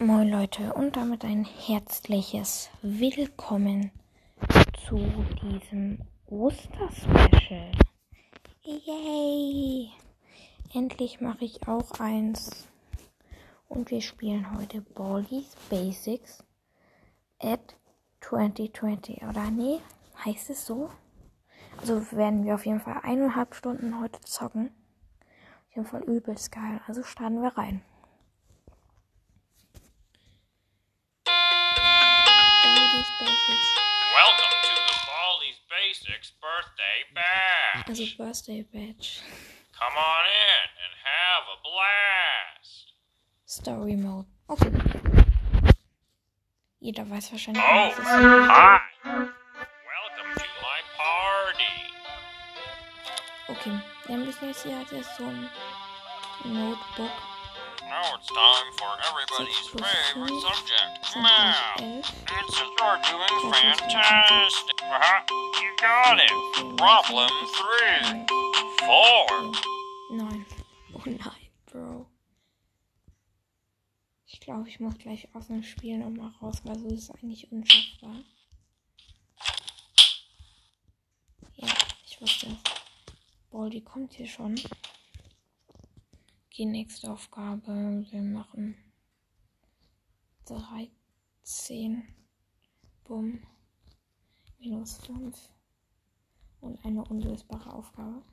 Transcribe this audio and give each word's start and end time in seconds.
Moin 0.00 0.30
Leute 0.30 0.74
und 0.74 0.94
damit 0.94 1.24
ein 1.24 1.44
herzliches 1.44 2.70
Willkommen 2.82 3.90
zu 4.86 4.96
diesem 5.42 5.98
Osterspecial. 6.26 7.72
Yay! 8.62 9.90
Endlich 10.72 11.20
mache 11.20 11.44
ich 11.44 11.66
auch 11.66 11.98
eins. 11.98 12.68
Und 13.68 13.90
wir 13.90 14.00
spielen 14.00 14.56
heute 14.56 14.82
Baldi's 14.82 15.56
Basics 15.68 16.44
at 17.40 17.74
2020. 18.20 19.24
Oder 19.24 19.50
nee, 19.50 19.80
heißt 20.24 20.50
es 20.50 20.64
so? 20.64 20.90
Also 21.80 22.12
werden 22.12 22.44
wir 22.44 22.54
auf 22.54 22.66
jeden 22.66 22.80
Fall 22.80 23.00
eineinhalb 23.02 23.52
Stunden 23.52 24.00
heute 24.00 24.20
zocken. 24.20 24.70
Auf 25.70 25.74
jeden 25.74 25.88
Fall 25.88 26.04
übelst 26.04 26.52
geil. 26.52 26.80
Also 26.86 27.02
starten 27.02 27.42
wir 27.42 27.58
rein. 27.58 27.82
Baldi's 32.98 33.10
Basics. 33.20 33.68
Welcome 34.12 34.50
to 34.62 34.74
the 34.74 34.96
Baldi's 35.06 35.60
Basics 35.70 36.32
birthday 36.42 36.98
bash. 37.14 37.88
Also 37.88 38.04
Birthday 38.18 38.62
Badge. 38.72 39.20
Come 39.78 39.92
on 39.96 40.24
in 40.26 40.66
and 40.82 40.92
have 41.06 41.44
a 41.54 41.58
blast. 41.62 42.92
Story 43.46 43.94
Mode. 43.94 44.26
Okay. 44.50 44.72
Jeder 46.80 47.04
weiß 47.08 47.30
wahrscheinlich, 47.32 47.62
Oh, 47.62 47.88
was 47.88 47.92
es 47.92 47.98
ist. 47.98 48.04
hi. 48.08 48.80
Welcome 49.04 50.34
to 50.34 50.48
my 50.66 50.80
party. 50.98 51.74
Okay, 53.48 53.78
wir 54.06 54.14
haben 54.16 54.24
bis 54.26 54.40
jetzt 54.40 54.62
hier 54.64 54.76
hat 54.76 54.92
er 54.92 55.04
so 55.04 55.24
ein 55.24 55.48
Notebook. 56.44 57.12
Now 57.88 58.14
it's 58.16 58.26
time 58.28 58.70
for 58.76 58.92
everybody's 59.08 59.66
favorite 59.68 60.40
subject, 60.42 61.16
math. 61.16 61.80
gleich 61.80 61.80
elf. 61.80 62.12
It 62.28 62.52
says 62.52 62.68
you're 62.78 62.98
doing 63.08 63.52
fantastic. 63.52 64.82
Uh-huh. 64.82 65.20
You 65.62 65.70
got 65.80 66.18
it. 66.20 66.76
Problem 66.76 67.30
three. 67.56 68.26
Four. 68.84 69.52
Nein. 70.12 70.44
Oh 70.94 71.02
nein, 71.06 71.18
Bro. 71.72 72.06
Ich 74.26 74.40
glaube, 74.40 74.68
ich 74.68 74.80
muss 74.80 74.98
gleich 74.98 75.26
aus 75.34 75.46
dem 75.46 75.62
Spiel 75.62 75.96
nochmal 75.96 76.32
raus, 76.42 76.60
weil 76.64 76.78
so 76.78 76.88
ist 76.88 77.04
es 77.04 77.10
eigentlich 77.10 77.50
unschaffbar. 77.50 78.16
Ja, 81.56 81.68
ich 82.04 82.20
wusste 82.20 82.48
es. 82.48 82.58
Baldi 83.50 83.80
kommt 83.80 84.12
hier 84.12 84.26
schon. 84.26 84.60
Die 86.58 86.66
nächste 86.66 87.12
Aufgabe. 87.12 88.04
Wir 88.10 88.20
machen 88.20 88.74
13. 90.46 92.02
Bumm. 93.04 93.46
Minus 94.58 94.96
5. 95.06 95.38
Und 96.60 96.84
eine 96.84 97.04
unlösbare 97.04 97.72
Aufgabe. 97.72 98.24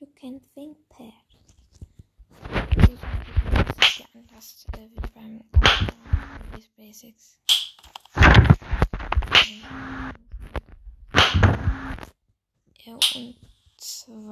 You 0.00 0.06
can 0.18 0.40
think, 0.54 0.78
ist 3.82 3.98
ja 3.98 4.06
anders 4.14 4.66
äh, 4.72 4.88
wie 4.88 5.10
beim 5.12 5.44
Office 5.52 6.68
Basics. 6.74 7.38
Ja, 12.86 12.94
und 12.94 13.36
zwar 13.76 14.27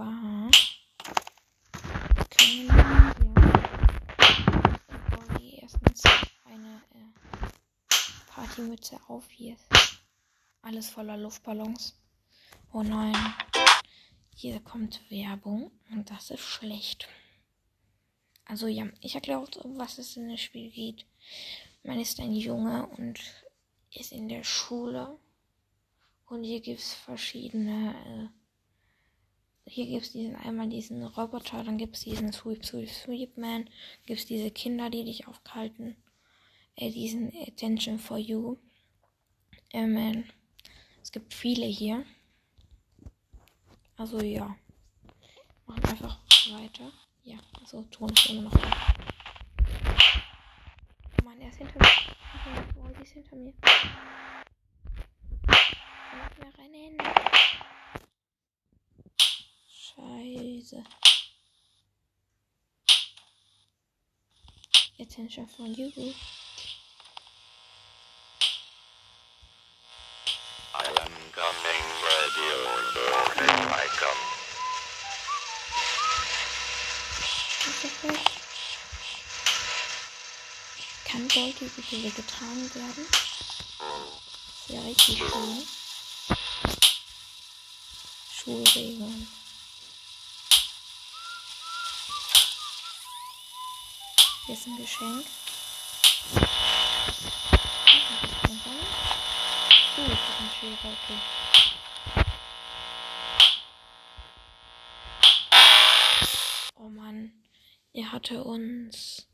Partymütze 8.87 9.01
auf. 9.09 9.31
Hier 9.31 9.57
alles 10.63 10.91
voller 10.91 11.17
Luftballons. 11.17 11.95
Oh 12.73 12.83
nein. 12.83 13.15
Hier 14.35 14.61
kommt 14.61 15.01
Werbung 15.11 15.71
und 15.91 16.11
das 16.11 16.31
ist 16.31 16.41
schlecht. 16.41 17.09
Also 18.45 18.67
ja, 18.67 18.87
ich 19.01 19.15
erkläre 19.15 19.41
auch, 19.41 19.49
was 19.65 19.99
es 19.99 20.17
in 20.17 20.29
dem 20.29 20.37
Spiel 20.37 20.71
geht. 20.71 21.07
Man 21.83 22.01
ist 22.01 22.21
ein 22.21 22.33
Junge 22.33 22.87
und 22.87 23.19
ist 23.93 24.13
in 24.13 24.29
der 24.29 24.45
Schule. 24.45 25.19
Und 26.27 26.45
hier 26.45 26.61
gibt 26.61 26.81
es 26.81 26.93
verschiedene. 26.93 28.31
Äh, 29.65 29.71
hier 29.71 29.87
gibt 29.87 30.03
es 30.03 30.13
diesen 30.13 30.37
einmal 30.37 30.69
diesen 30.69 31.03
Roboter, 31.03 31.65
dann 31.65 31.79
gibt 31.79 31.97
es 31.97 32.03
diesen 32.03 32.33
Sweep 32.33 32.65
Sweep 32.65 32.89
Sweep 32.89 33.37
Man, 33.37 33.69
gibt 34.05 34.21
es 34.21 34.27
diese 34.27 34.51
Kinder, 34.51 34.91
die 34.91 35.05
dich 35.05 35.27
aufhalten. 35.27 35.97
Äh, 36.77 36.91
diesen 36.91 37.33
Attention 37.35 37.99
for 37.99 38.19
You. 38.19 38.59
Äh, 39.73 39.87
Man. 39.87 40.31
Es 41.03 41.13
gibt 41.13 41.35
viele 41.35 41.67
hier. 41.67 42.05
Also 43.97 44.21
ja. 44.21 44.57
Machen 45.67 45.85
einfach 45.85 46.19
weiter. 46.51 46.93
Ja, 47.25 47.39
also 47.61 47.83
Ton 47.85 48.09
ist 48.11 48.31
immer 48.31 48.43
noch 48.43 48.53
da. 48.53 48.95
Oh 51.21 51.25
Mann, 51.25 51.41
er 51.41 51.49
ist 51.49 51.59
hinter 51.59 51.79
mir. 51.79 52.17
Oh, 52.77 52.89
die 52.97 53.03
ist 53.03 53.13
hinter 53.13 53.37
mir. 53.37 53.53
Nicht 55.47 56.39
mehr 56.39 56.59
rennen. 56.59 56.99
Scheiße. 59.69 60.85
Attention 64.99 65.49
von 65.49 65.75
you. 65.75 65.91
Baldi 81.37 81.67
bitte 81.67 81.97
hier 81.97 82.11
getragen 82.13 82.75
werden? 82.75 83.07
Das 83.79 84.69
wäre 84.69 84.87
richtig 84.87 85.19
schön. 85.19 85.69
Schulregeln. 88.33 89.29
Hier 94.47 94.55
ist 94.55 94.67
ein 94.67 94.77
Geschenk. 94.79 95.27
Oh, 99.99 100.09
das 100.09 100.09
ist 100.09 100.41
ein 100.41 100.51
Schäfer, 100.59 100.89
okay. 100.89 101.21
Oh 106.77 106.89
Mann, 106.89 107.33
er 107.93 108.11
hatte 108.13 108.43
uns. 108.43 109.26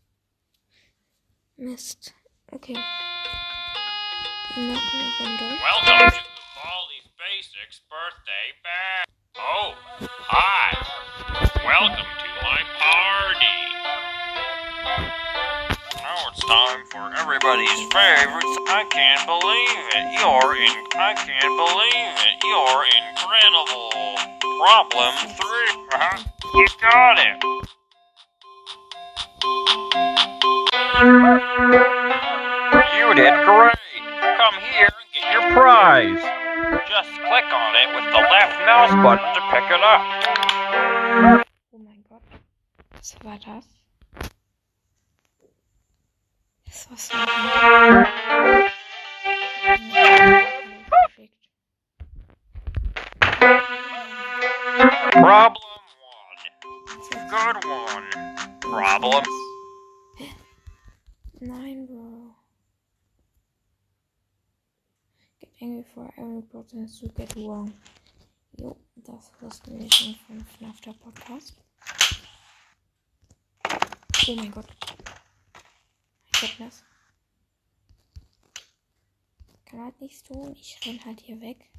Mist. 1.62 2.12
Okay. 2.52 2.74
Noch 2.74 2.82
eine 4.56 4.74
Runde. 5.20 5.46
Welcome 5.62 6.10
to 6.10 6.18
the 6.18 6.42
Baldi's 6.58 7.06
Basics 7.14 7.78
birthday 7.86 8.50
bash. 8.66 9.06
Oh, 9.38 9.70
hi. 10.26 10.74
Welcome 11.62 12.10
to 12.18 12.28
my 12.42 12.66
party. 12.82 13.62
Now 16.02 16.34
it's 16.34 16.42
time 16.42 16.82
for 16.90 17.14
everybody's 17.22 17.78
favorites. 17.94 18.58
I 18.66 18.82
can't 18.90 19.22
believe 19.30 19.86
it. 19.94 20.18
You're 20.18 20.58
in. 20.58 20.82
I 20.98 21.14
can't 21.14 21.54
believe 21.54 22.18
it. 22.26 22.42
You're 22.42 22.90
incredible. 22.90 24.18
Problem 24.58 25.14
three. 25.38 25.78
Uh-huh. 25.94 26.26
You 26.54 26.66
got 26.82 27.22
it. 27.22 27.38
You 31.02 31.08
did 33.16 33.34
great. 33.44 33.74
Come 34.38 34.54
here 34.70 34.86
and 34.86 35.08
get 35.12 35.32
your 35.32 35.42
prize. 35.52 36.22
Just 36.88 37.10
click 37.10 37.48
on 37.52 37.74
it 37.74 37.88
with 37.96 38.06
the 38.12 38.20
left 38.30 38.54
mouse 38.66 38.94
button 39.02 39.34
to 39.34 39.40
pick 39.50 39.66
it 39.66 39.82
up. 39.82 40.02
Oh 41.74 41.78
mein 41.78 42.04
Gott. 42.08 42.22
Was 42.94 43.16
war 43.24 43.36
das? 43.44 43.66
Das 46.66 46.86
war 46.88 46.98
so. 46.98 47.16
Problem 55.10 55.62
one. 55.98 56.38
Good 57.28 57.64
one. 57.64 58.06
Problem. 58.60 59.41
Nein, 61.44 61.88
Bro. 61.88 62.36
Get 65.40 65.50
angry 65.60 65.84
for 65.92 66.08
every 66.16 66.42
person 66.42 66.88
you 67.00 67.08
get 67.16 67.34
wrong. 67.34 67.74
Jo, 68.56 68.76
das 68.94 69.32
wussten 69.40 69.76
wir 69.76 69.90
schon 69.90 70.14
vom 70.24 70.46
FNAF 70.46 70.80
der 70.82 70.92
Podcast. 70.92 71.56
Oh 74.28 74.34
mein 74.36 74.52
Gott. 74.52 74.68
Fitness. 76.32 76.84
Kann 79.64 79.80
halt 79.80 80.00
nichts 80.00 80.22
tun. 80.22 80.54
Ich 80.54 80.78
renn 80.86 81.04
halt 81.04 81.22
hier 81.22 81.40
weg. 81.40 81.72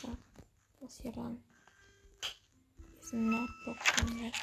So. 0.00 0.16
Was 0.78 1.00
hier 1.00 1.10
dann? 1.10 1.42
Hier 2.22 3.00
ist 3.00 3.12
ein 3.14 3.30
Notebook 3.30 3.82
von 3.82 4.20
Red. 4.20 4.34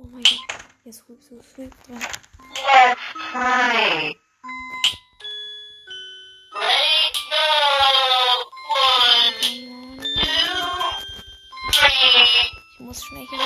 Oh 0.00 0.04
mein 0.12 0.22
Gott. 0.22 0.38
Hier 0.84 0.90
ist 0.90 1.00
Sweep, 1.00 1.20
Sweep, 1.20 1.42
Sweep 1.42 1.82
drin. 1.82 2.00
Ich 12.72 12.80
muss 12.80 13.04
schnell 13.04 13.26
hier 13.28 13.38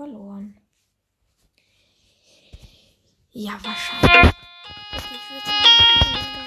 verloren. 0.00 0.56
Ja, 3.32 3.52
wahrscheinlich. 3.62 4.32
Okay, 4.92 5.12
ich 5.12 5.30
würde 5.30 5.44
sagen, 5.44 5.66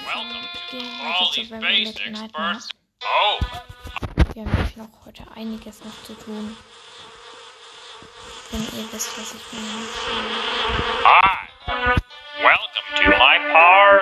Welcome 0.06 0.26
to 0.42 0.60
gehen 0.70 0.90
wir 0.98 1.06
all 1.06 1.20
weiter 1.20 1.94
zu 1.94 2.02
Little 2.02 2.10
Nightmares. 2.10 2.68
Burst. 2.68 2.74
Oh, 3.04 3.38
Wir 4.34 4.42
haben 4.42 4.50
nämlich 4.50 4.76
noch 4.76 5.06
heute 5.06 5.24
einiges 5.36 5.84
noch 5.84 6.02
zu 6.02 6.14
tun. 6.14 6.56
Wenn 8.50 8.62
ihr 8.62 8.92
wisst, 8.92 9.16
was 9.18 9.34
ich 9.34 9.52
meine. 9.52 9.86
hi. 11.04 11.46
Welcome 12.42 12.88
to 12.96 13.10
my 13.10 13.38
party. 13.52 13.93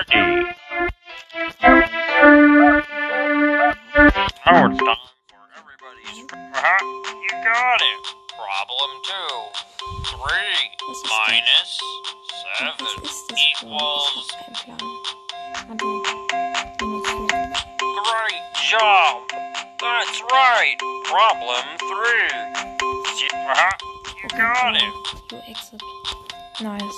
Nice. 26.63 26.92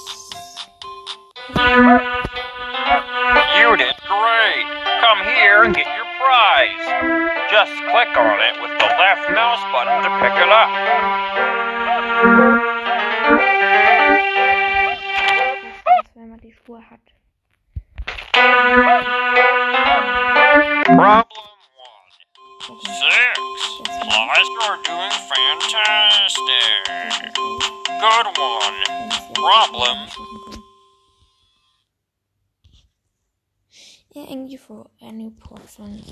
Any 35.34 35.40
portion. 35.40 36.02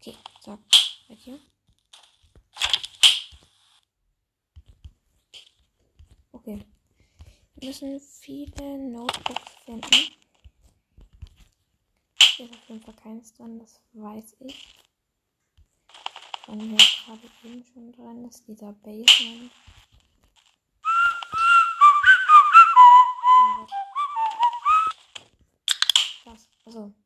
Okay, 0.00 0.16
so, 0.40 0.58
right 1.08 1.18
here. 1.18 1.38
Okay. 6.32 6.64
Wir 7.56 7.68
müssen 7.68 8.00
viele 8.00 8.78
Notebooks 8.78 9.52
finden. 9.64 10.12
Hier 12.36 12.46
ist 12.46 12.54
auf 12.54 12.68
jeden 12.68 12.82
Fall 12.82 12.94
keins 12.94 13.32
dran, 13.34 13.58
das 13.58 13.80
weiß 13.94 14.36
ich. 14.40 14.76
Wenn 16.46 16.60
hier 16.60 16.76
gerade 16.76 17.30
eben 17.42 17.64
schon 17.64 17.92
dran 17.92 18.24
ist, 18.26 18.46
dieser 18.46 18.72
Basement. 18.72 19.50
Was? 26.24 26.48
Also. 26.66 27.05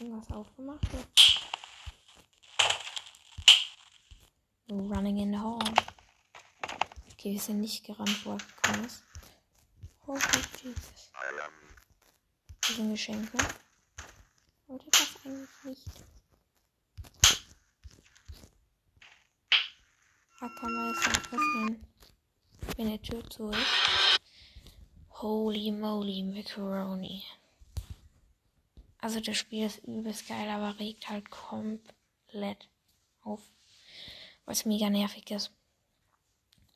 Irgendwas 0.00 0.30
aufgemacht? 0.30 0.86
Running 4.70 5.18
in 5.18 5.32
the 5.32 5.38
hall. 5.38 5.58
Okay, 7.12 7.32
wir 7.32 7.40
sind 7.40 7.60
nicht 7.60 7.84
gerannt, 7.84 8.24
wo 8.24 8.32
er 8.32 8.38
gekommen 8.38 8.84
ist. 8.84 9.02
Holy 10.06 10.20
Jesus. 10.62 11.10
Hier 12.64 12.76
sind 12.76 12.90
Geschenke. 12.92 13.38
Wollte 14.68 14.86
das 14.90 15.16
eigentlich 15.24 15.64
nicht. 15.64 16.04
Da 20.40 20.48
kann 20.60 20.72
man 20.72 20.94
jetzt 20.94 21.06
noch 21.08 21.32
öffnen, 21.32 21.86
wenn 22.76 22.90
die 22.92 22.98
Tür 23.00 23.28
zu 23.28 23.50
ist. 23.50 24.20
Holy 25.10 25.72
moly, 25.72 26.22
Macaroni. 26.22 27.24
Also 29.00 29.20
das 29.20 29.36
Spiel 29.36 29.66
ist 29.66 29.78
übelst 29.84 30.28
geil, 30.28 30.48
aber 30.48 30.78
regt 30.78 31.08
halt 31.08 31.30
komplett 31.30 32.68
auf. 33.22 33.40
Was 34.44 34.64
mega 34.64 34.90
nervig 34.90 35.30
ist. 35.30 35.52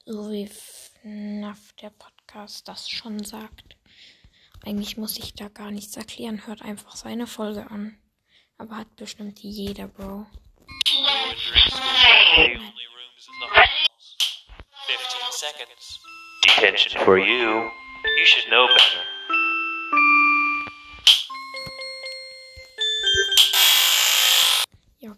So 0.05 0.31
wie 0.31 0.47
FNAF 0.47 1.73
der 1.81 1.91
Podcast 1.91 2.69
das 2.69 2.89
schon 2.89 3.25
sagt. 3.25 3.77
Eigentlich 4.65 4.97
muss 4.97 5.19
ich 5.19 5.35
da 5.35 5.49
gar 5.49 5.71
nichts 5.73 5.97
erklären. 5.97 6.47
Hört 6.47 6.63
einfach 6.63 6.95
seine 6.95 7.27
Folge 7.27 7.71
an. 7.71 7.99
Aber 8.59 8.77
hat 8.77 8.95
bestimmt 8.95 9.41
jeder, 9.41 9.89
Bro. 9.89 10.27
The 10.85 10.99
only 12.39 12.87
rooms 12.87 13.27
in 13.27 13.35
the 13.41 13.49
halls. 13.51 14.17
15 14.87 15.21
seconds. 15.33 16.01
Detention 16.47 17.05
for 17.05 17.19
you. 17.19 17.71
You 18.19 18.25
should 18.25 18.49
know 18.49 18.67
better. 18.69 19.12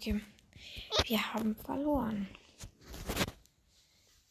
Okay. 0.04 0.20
Wir 1.06 1.34
haben 1.34 1.56
verloren. 1.56 2.28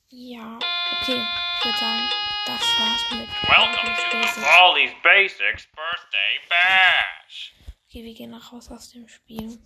Ja, 0.10 0.58
okay. 1.02 1.22
Ich 1.60 1.66
würde 1.66 1.78
sagen, 1.78 2.02
das 2.46 2.62
war's 2.62 3.12
mit 3.12 3.30
Welcome 3.50 3.96
to 3.96 4.18
Basics. 4.18 4.76
These 4.76 4.96
Basics 5.02 5.68
Birthday 5.76 6.40
Bash. 6.50 7.56
Okay, 7.88 8.04
wir 8.04 8.14
gehen 8.14 8.34
raus 8.34 8.70
aus 8.70 8.90
dem 8.92 9.08
Spiel. 9.08 9.58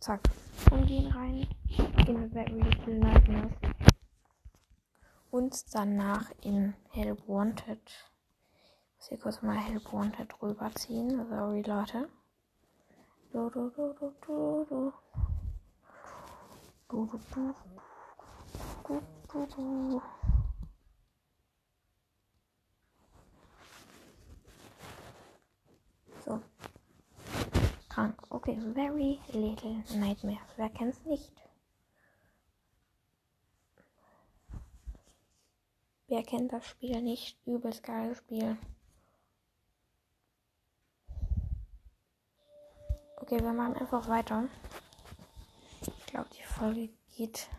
Zack. 0.00 0.28
Und 0.70 0.86
gehen 0.86 1.10
rein 1.12 1.48
in 2.06 2.30
Very 2.30 2.50
Little 2.50 2.94
Nightmares. 2.94 3.52
Und 5.30 5.74
danach 5.74 6.30
in 6.42 6.74
Help 6.90 7.26
Wanted. 7.26 7.80
Ich 7.86 8.96
muss 8.96 9.08
hier 9.08 9.18
kurz 9.18 9.42
mal 9.42 9.56
Help 9.56 9.92
Wanted 9.92 10.40
rüberziehen. 10.42 11.26
Sorry, 11.28 11.62
Leute. 11.62 12.08
So. 26.24 26.40
Krank. 27.90 28.14
Okay, 28.30 28.58
Very 28.74 29.20
Little 29.32 29.84
Nightmares. 29.94 30.38
Wer 30.56 30.70
kennt's 30.70 31.04
nicht? 31.04 31.32
Wer 36.06 36.22
kennt 36.22 36.52
das 36.52 36.66
Spiel 36.66 37.02
nicht? 37.02 37.38
Übelst 37.46 37.82
geiles 37.82 38.18
Spiel. 38.18 38.56
Okay, 43.30 43.44
wir 43.44 43.52
machen 43.52 43.76
einfach 43.76 44.08
weiter. 44.08 44.44
Ich 45.82 46.06
glaube, 46.06 46.30
die 46.30 46.44
Folge 46.44 46.88
geht 47.14 47.50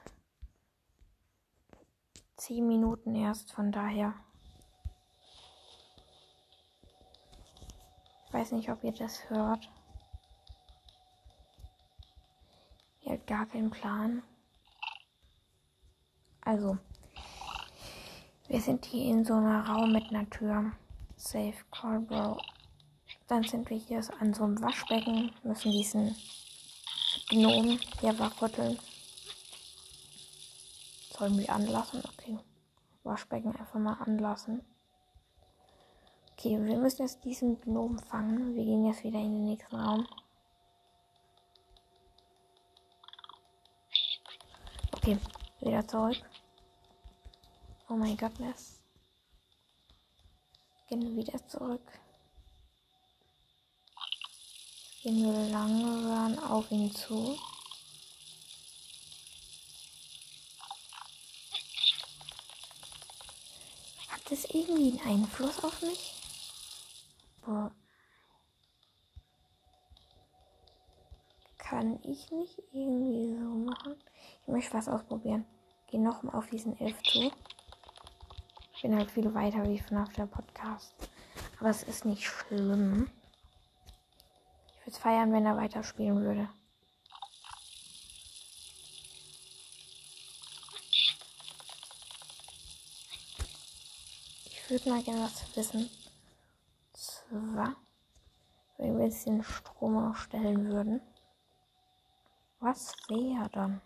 10 2.38 2.66
Minuten 2.66 3.14
erst, 3.14 3.52
von 3.52 3.72
daher. 3.72 4.16
Ich 8.26 8.34
weiß 8.34 8.54
nicht, 8.54 8.72
ob 8.72 8.84
ihr 8.84 8.94
das 8.94 9.30
hört. 9.30 9.70
Ihr 13.02 13.12
habt 13.12 13.28
gar 13.28 13.46
keinen 13.46 13.70
Plan. 13.70 14.24
Also, 16.42 16.80
wir 18.48 18.60
sind 18.60 18.86
hier 18.86 19.12
in 19.12 19.24
so 19.24 19.36
einer 19.36 19.68
Raum 19.70 19.94
mit 19.94 20.10
einer 20.10 20.28
Tür. 20.32 20.72
Safe 21.16 21.54
Call, 21.70 22.00
Bro. 22.00 22.40
Dann 23.30 23.44
sind 23.44 23.70
wir 23.70 23.78
hier 23.78 24.02
an 24.20 24.34
so 24.34 24.44
einem 24.44 24.60
Waschbecken, 24.60 25.32
müssen 25.44 25.72
diesen 25.72 26.16
Gnomen 27.30 27.80
hier 28.02 28.18
wachrütteln. 28.18 28.80
Sollen 31.12 31.38
wir 31.38 31.50
anlassen? 31.52 32.02
Okay. 32.06 32.40
Waschbecken 33.04 33.56
einfach 33.56 33.80
mal 33.80 34.02
anlassen. 34.02 34.66
Okay, 36.34 36.58
wir 36.60 36.78
müssen 36.78 37.04
jetzt 37.04 37.24
diesen 37.24 37.62
Gnomen 37.62 38.00
fangen. 38.00 38.56
Wir 38.56 38.64
gehen 38.64 38.88
jetzt 38.88 39.04
wieder 39.04 39.20
in 39.20 39.32
den 39.32 39.46
nächsten 39.46 39.76
Raum. 39.76 40.08
Okay, 44.94 45.20
wieder 45.60 45.88
zurück. 45.88 46.18
Oh 47.90 47.94
mein 47.94 48.18
Gottness. 48.18 48.82
Gehen 50.88 51.16
wieder 51.16 51.46
zurück. 51.48 51.84
Gehen 55.02 55.24
wir 55.24 55.50
langsam 55.50 56.38
auf 56.40 56.70
ihn 56.72 56.94
zu. 56.94 57.40
Hat 64.10 64.22
das 64.30 64.44
irgendwie 64.44 65.00
einen 65.00 65.22
Einfluss 65.24 65.64
auf 65.64 65.82
mich? 65.82 66.16
Boah. 67.46 67.72
Kann 71.58 71.98
ich 72.04 72.30
nicht 72.32 72.62
irgendwie 72.74 73.38
so 73.40 73.46
machen? 73.46 73.96
Ich 74.42 74.48
möchte 74.50 74.74
was 74.74 74.90
ausprobieren. 74.90 75.46
Geh 75.88 75.98
noch 75.98 76.24
mal 76.24 76.38
auf 76.38 76.50
diesen 76.50 76.78
Elf 76.78 77.02
zu. 77.04 77.32
Ich 78.76 78.82
bin 78.82 78.96
halt 78.98 79.12
viel 79.12 79.34
weiter 79.34 79.64
wie 79.64 79.80
von 79.80 80.00
auf 80.00 80.12
der 80.12 80.26
Podcast. 80.26 80.94
Aber 81.62 81.70
es 81.70 81.84
ist 81.84 82.04
nicht 82.04 82.26
schlimm. 82.26 83.10
Würde 84.90 84.98
es 84.98 85.04
feiern, 85.04 85.32
wenn 85.32 85.46
er 85.46 85.56
weiterspielen 85.56 86.20
würde. 86.24 86.50
Ich 94.46 94.68
würde 94.68 94.90
mal 94.90 95.04
gerne 95.04 95.22
was 95.22 95.56
wissen. 95.56 95.92
Zwar, 96.94 97.76
wenn 98.78 98.98
wir 98.98 99.06
jetzt 99.06 99.28
den 99.28 99.44
Strom 99.44 100.10
ausstellen 100.10 100.72
würden. 100.72 101.02
Was 102.60 102.92
wäre 103.10 103.48
dann? 103.52 103.82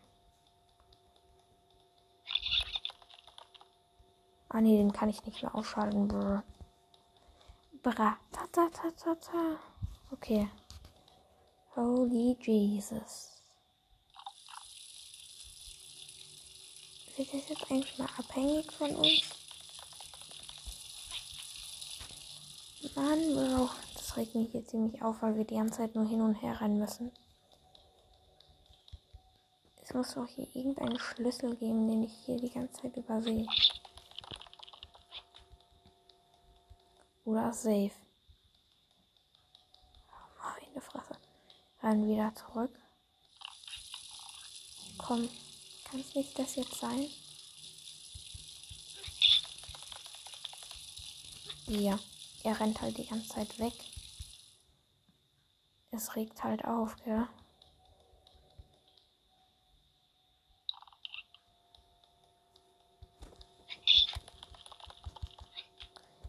Ah 4.48 4.62
nee, 4.62 4.78
den 4.78 4.94
kann 4.94 5.10
ich 5.10 5.22
nicht 5.26 5.44
mehr 5.44 5.54
ausschalten. 5.54 6.08
Brr. 6.08 6.44
Bra. 7.82 8.18
Ta, 8.32 8.48
ta, 8.54 8.70
ta, 8.70 8.90
ta, 8.92 9.16
ta. 9.16 9.60
Okay. 10.12 10.50
Holy 11.76 12.38
Jesus. 12.40 13.32
Wird 17.16 17.34
das 17.34 17.50
jetzt 17.50 17.72
eigentlich 17.72 17.98
mal 17.98 18.10
abhängig 18.18 18.72
von 18.72 18.96
uns? 18.96 19.24
Mann, 22.96 23.34
Bro. 23.34 23.70
Das 23.96 24.18
regt 24.18 24.36
mich 24.36 24.54
jetzt 24.54 24.70
ziemlich 24.70 25.02
auf, 25.02 25.22
weil 25.22 25.36
wir 25.36 25.46
die 25.46 25.56
ganze 25.56 25.78
Zeit 25.78 25.96
nur 25.96 26.08
hin 26.08 26.22
und 26.22 26.36
her 26.36 26.62
rennen 26.62 26.78
müssen. 26.78 27.12
Es 29.82 29.94
muss 29.94 30.14
doch 30.14 30.28
hier 30.28 30.48
irgendeinen 30.56 31.00
Schlüssel 31.00 31.56
geben, 31.56 31.88
den 31.88 32.04
ich 32.04 32.14
hier 32.26 32.38
die 32.38 32.52
ganze 32.52 32.82
Zeit 32.82 32.96
übersehe. 32.98 33.48
Oder 37.26 37.52
safe. 37.52 37.92
Meine 40.74 40.82
Fresse. 40.82 41.03
Dann 41.84 42.08
wieder 42.08 42.34
zurück. 42.34 42.72
Komm, 44.98 45.30
kann 45.84 46.00
es 46.00 46.16
nicht 46.16 46.40
das 46.40 46.56
jetzt 46.56 46.76
sein? 46.76 47.10
Ja, 51.68 52.00
er 52.46 52.58
rennt 52.58 52.80
halt 52.80 52.98
die 52.98 53.06
ganze 53.06 53.28
Zeit 53.28 53.60
weg. 53.60 53.74
Es 55.92 56.16
regt 56.16 56.42
halt 56.42 56.64
auf, 56.64 56.96
gell? 57.04 57.28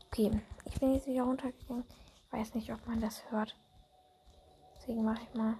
Okay, 0.06 0.42
ich 0.64 0.80
bin 0.80 0.94
jetzt 0.94 1.06
wieder 1.06 1.22
runtergegangen. 1.22 1.84
Ich 2.26 2.32
weiß 2.32 2.54
nicht, 2.54 2.72
ob 2.72 2.84
man 2.88 3.00
das 3.00 3.22
hört. 3.30 3.54
Deswegen 4.86 5.04
mache 5.04 5.22
ich 5.22 5.34
mal 5.34 5.56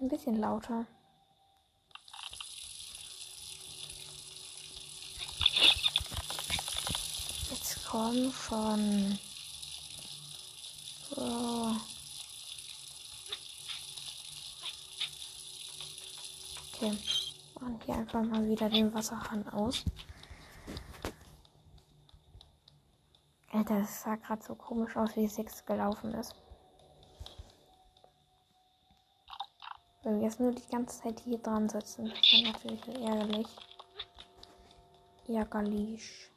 ein 0.00 0.08
bisschen 0.08 0.36
lauter. 0.36 0.86
Jetzt 7.50 7.84
komm 7.84 8.30
schon. 8.30 9.18
So. 11.10 11.76
Okay. 16.68 16.96
Machen 17.58 17.80
hier 17.84 17.96
einfach 17.96 18.22
mal 18.22 18.48
wieder 18.48 18.70
den 18.70 18.94
Wasserhahn 18.94 19.48
aus. 19.48 19.82
Alter, 23.50 23.80
das 23.80 24.02
sah 24.02 24.14
gerade 24.14 24.40
so 24.44 24.54
komisch 24.54 24.96
aus, 24.96 25.16
wie 25.16 25.26
Six 25.26 25.66
gelaufen 25.66 26.14
ist. 26.14 26.36
Wenn 30.01 30.01
wir 30.01 30.01
jetzt 30.20 30.40
nur 30.40 30.52
die 30.52 30.68
ganze 30.70 31.00
Zeit 31.00 31.20
hier 31.20 31.38
dran 31.38 31.68
sitzen, 31.68 32.08
das 32.08 32.18
ist 32.18 32.44
natürlich 32.44 32.88
ärgerlich. 32.88 33.46
Ärgerlich. 35.28 36.30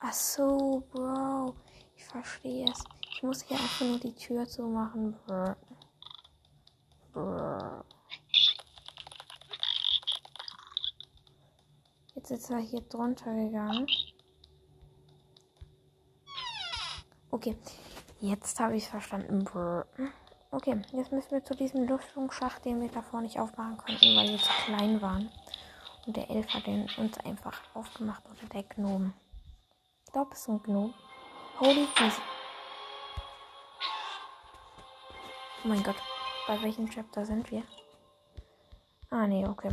Ach 0.00 0.12
so, 0.12 0.84
Bro. 0.92 1.54
Ich 1.96 2.04
verstehe 2.04 2.66
es. 2.70 2.84
Ich 3.10 3.22
muss 3.22 3.42
hier 3.42 3.56
einfach 3.56 3.86
nur 3.86 3.98
die 3.98 4.14
Tür 4.14 4.46
zumachen, 4.46 5.16
Bro. 5.26 5.54
Bro. 7.12 7.84
Jetzt 12.14 12.30
ist 12.30 12.50
er 12.50 12.58
hier 12.58 12.80
drunter 12.82 13.34
gegangen. 13.34 13.86
Okay, 17.34 17.56
jetzt 18.20 18.60
habe 18.60 18.76
ich 18.76 18.88
verstanden. 18.88 19.42
Brr. 19.42 19.86
Okay, 20.52 20.80
jetzt 20.92 21.10
müssen 21.10 21.32
wir 21.32 21.42
zu 21.42 21.56
diesem 21.56 21.82
Lüftungsschacht, 21.82 22.64
den 22.64 22.80
wir 22.80 22.88
davor 22.88 23.22
nicht 23.22 23.40
aufmachen 23.40 23.76
konnten, 23.76 24.16
weil 24.16 24.28
wir 24.28 24.38
zu 24.38 24.52
klein 24.64 25.02
waren. 25.02 25.28
Und 26.06 26.16
der 26.16 26.30
Elf 26.30 26.46
hat 26.54 26.64
den 26.68 26.88
uns 26.96 27.18
einfach 27.18 27.60
aufgemacht 27.74 28.22
oder 28.26 28.48
der 28.52 28.62
Gnome. 28.62 29.14
Ich 30.06 30.12
glaube, 30.12 30.30
es 30.32 30.42
ist 30.42 30.48
ein 30.48 30.62
Gnome. 30.62 30.94
Holy 31.58 31.88
Jesus. 31.98 32.20
Oh 35.64 35.68
mein 35.68 35.82
Gott. 35.82 35.96
Bei 36.46 36.62
welchem 36.62 36.88
Chapter 36.88 37.26
sind 37.26 37.50
wir? 37.50 37.64
Ah, 39.10 39.26
nee, 39.26 39.44
okay. 39.44 39.72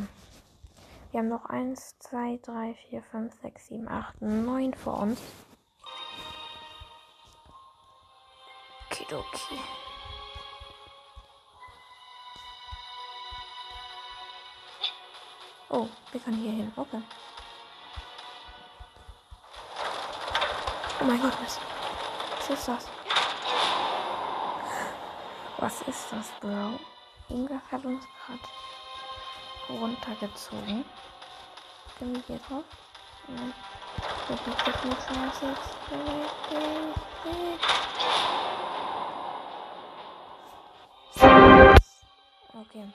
Wir 1.11 1.19
haben 1.19 1.29
noch 1.29 1.45
1, 1.45 1.99
2, 1.99 2.39
3, 2.41 2.73
4, 2.89 3.03
5, 3.03 3.39
6, 3.39 3.67
7, 3.67 3.87
8, 3.87 4.19
9 4.19 4.73
vor 4.73 4.97
uns. 4.97 5.21
Okidoki. 9.11 9.59
Oh, 15.69 15.87
wir 16.11 16.21
können 16.21 16.37
hier 16.37 16.51
hin. 16.51 16.71
Okay. 16.75 17.01
Oh 20.99 21.03
mein 21.03 21.21
Gott, 21.21 21.33
was, 21.41 21.59
was 22.37 22.49
ist 22.49 22.67
das? 22.67 22.87
Was 25.57 25.81
ist 25.81 26.11
das, 26.11 26.31
Bro? 26.39 26.79
Irgendwas 27.29 27.61
hat 27.71 27.85
uns 27.85 28.05
gerade 28.25 29.79
runtergezogen. 29.79 30.85
Können 31.97 32.15
wir 32.15 32.23
hier 32.27 32.39
drauf? 32.47 32.63
Nein. 33.27 33.53
Ist 34.29 34.47
das 34.47 34.83
nicht 34.83 35.01
scheiße. 35.03 35.55
Okay. 42.73 42.87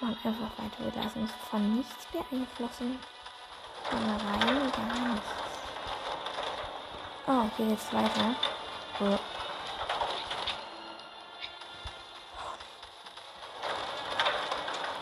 Machen 0.00 0.16
einfach 0.24 0.58
weiter. 0.58 0.92
Wir 0.92 1.00
lassen 1.00 1.22
uns 1.22 1.30
von 1.48 1.76
nichts 1.76 2.06
beeinflussen. 2.06 2.98
Von 3.84 3.98
rein 3.98 4.72
gar 4.72 5.08
nichts. 5.12 5.28
Oh, 7.28 7.44
hier 7.56 7.66
geht's 7.66 7.92
weiter. 7.92 8.34
So. 8.98 9.18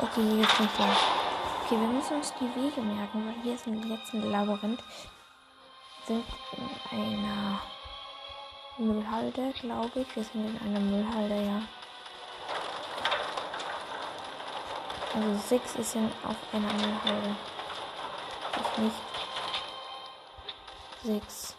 Okay, 0.01 0.23
hier 0.23 0.37
geht's 0.37 0.61
nicht 0.61 0.79
weiter. 0.79 0.97
Okay, 1.65 1.81
wir 1.81 1.89
müssen 1.89 2.17
uns 2.17 2.35
die 2.39 2.55
Wege 2.55 2.83
merken, 2.83 3.27
weil 3.27 3.43
hier 3.43 3.55
ist 3.55 3.67
ein 3.67 3.83
letzten 3.85 4.31
Labyrinth. 4.31 4.83
Wir 6.07 6.17
sind 6.17 6.27
in 6.93 7.25
einer 7.25 7.63
Müllhalde, 8.77 9.55
glaube 9.59 10.01
ich. 10.01 10.15
Wir 10.15 10.25
sind 10.25 10.47
in 10.47 10.59
einer 10.61 10.81
Müllhalde, 10.81 11.43
ja. 11.43 11.63
Also 15.17 15.35
6 15.49 15.77
ist 15.77 15.95
in, 15.95 16.11
auf 16.29 16.37
einer 16.53 16.71
Müllhalde. 16.75 17.37
Ich 18.61 18.79
nicht. 18.79 18.97
6. 21.05 21.57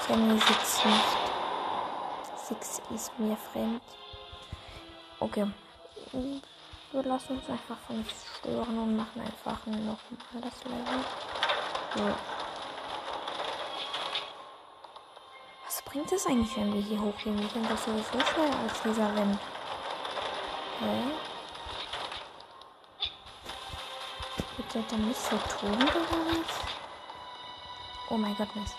Ich 0.00 0.06
kenne 0.06 0.38
6 0.38 0.84
nicht. 0.86 1.04
6 2.48 2.82
ist 2.94 3.18
mir 3.18 3.36
fremd. 3.52 3.82
Okay. 5.20 5.46
Wir 6.92 7.02
lassen 7.02 7.36
uns 7.36 7.50
einfach 7.50 7.76
von 7.86 7.98
nichts 7.98 8.24
stören 8.38 8.78
und 8.78 8.96
machen 8.96 9.20
einfach 9.20 9.66
nochmal 9.66 10.40
das 10.40 10.64
Level. 10.64 11.04
So. 11.94 12.14
Was 15.66 15.82
bringt 15.82 16.10
es 16.12 16.26
eigentlich, 16.26 16.56
wenn 16.56 16.72
wir 16.72 16.80
hier 16.80 16.98
hochgehen? 16.98 17.38
Wir 17.38 17.48
sind 17.50 17.70
doch 17.70 17.76
sowieso 17.76 18.24
schneller 18.32 18.58
als 18.62 18.80
dieser 18.80 19.14
Wind. 19.14 19.38
Hä? 20.80 21.27
Der 24.74 24.82
dann 24.82 25.08
nicht 25.08 25.18
so 25.18 25.34
oder 25.34 25.86
was? 25.86 26.58
Oh 28.10 28.18
mein 28.18 28.36
Gott, 28.36 28.54
Mist. 28.54 28.76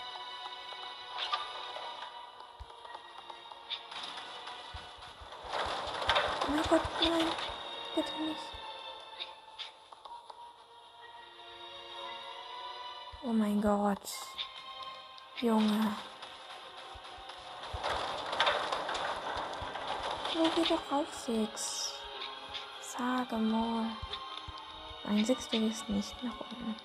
Oh 6.46 6.50
mein 6.52 6.62
Gott, 6.62 6.80
nein. 7.00 7.26
Bitte 7.96 8.22
nicht. 8.22 8.40
Oh 13.24 13.32
mein 13.32 13.60
Gott. 13.60 14.08
Junge. 15.40 15.96
Wo 20.34 20.48
geht 20.50 20.70
doch 20.70 20.92
auf 20.92 21.12
Six? 21.14 21.94
Sage 22.80 23.36
mal. 23.36 23.86
Ein 25.04 25.24
Sechstel 25.24 25.68
ist 25.68 25.88
nicht 25.88 26.22
nach 26.22 26.38
unten. 26.40 26.76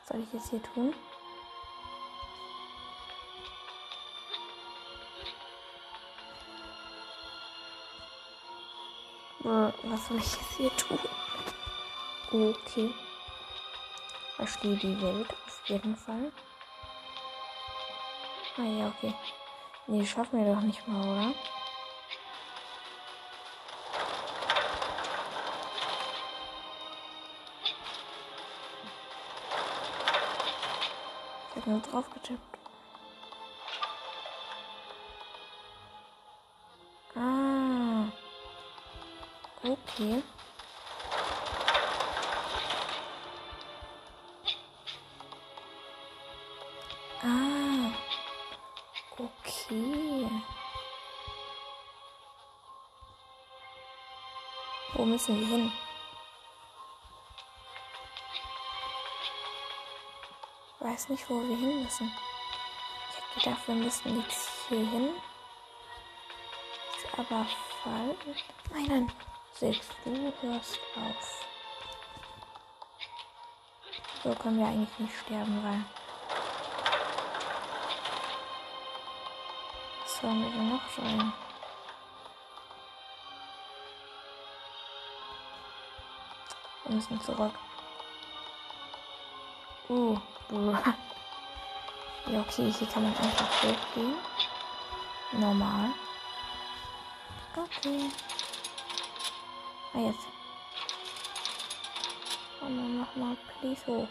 Was 0.00 0.08
soll 0.08 0.22
ich 0.22 0.32
jetzt 0.32 0.50
hier 0.50 0.62
tun? 0.62 0.94
Äh, 9.44 9.72
Was 9.90 10.08
soll 10.08 10.18
ich 10.18 10.32
jetzt 10.32 10.56
hier 10.56 10.76
tun? 10.76 10.98
Okay. 12.30 12.94
Verstehe 14.36 14.76
die 14.76 15.00
Welt 15.02 15.30
auf 15.30 15.60
jeden 15.66 15.96
Fall. 15.96 16.32
Ah 18.56 18.62
ja, 18.62 18.88
okay. 18.88 19.14
Nee, 19.90 20.04
schaffen 20.04 20.44
wir 20.44 20.54
doch 20.54 20.60
nicht 20.60 20.86
mal, 20.86 21.00
oder? 21.02 21.34
Ich 31.48 31.56
habe 31.56 31.70
nur 31.70 31.80
drauf 31.80 32.04
getippt. 32.12 32.42
Ah. 37.16 38.12
Okay. 39.62 40.22
Müssen 55.28 55.40
wir 55.40 55.46
hin? 55.46 55.72
Ich 60.74 60.86
weiß 60.86 61.08
nicht, 61.10 61.28
wo 61.28 61.40
wir 61.42 61.56
hin 61.56 61.82
müssen. 61.82 62.12
Ich 63.10 63.16
hätte 63.16 63.50
gedacht, 63.50 63.68
wir 63.68 63.74
müssen 63.74 64.20
jetzt 64.20 64.50
hier 64.68 64.88
hin. 64.88 65.10
Ist 66.96 67.18
aber 67.18 67.46
falsch. 67.82 68.44
Nein, 68.72 68.86
nein. 68.88 69.12
Sechs, 69.52 69.88
du 70.04 70.32
hörst 70.40 70.78
auf. 70.96 71.46
So 74.22 74.34
können 74.34 74.58
wir 74.58 74.66
eigentlich 74.66 74.98
nicht 74.98 75.18
sterben, 75.18 75.62
weil. 75.62 75.84
Was 80.02 80.20
sollen 80.20 80.42
wir 80.42 80.50
denn 80.50 80.70
noch 80.70 80.88
sein? 80.96 81.32
Wir 86.88 86.96
müssen 86.96 87.20
zurück. 87.20 87.52
Uh. 89.88 90.18
Ja, 92.30 92.40
okay, 92.40 92.70
hier 92.70 92.86
kann 92.88 93.04
man 93.04 93.16
einfach 93.16 93.62
hochgehen. 93.62 94.18
Normal. 95.32 95.88
Okay. 97.56 98.10
Ah, 99.94 99.98
jetzt. 100.00 100.26
Komm 102.60 102.76
mal, 102.76 103.06
mach 103.06 103.16
mal, 103.16 103.36
please 103.60 103.80
hoch. 103.86 104.08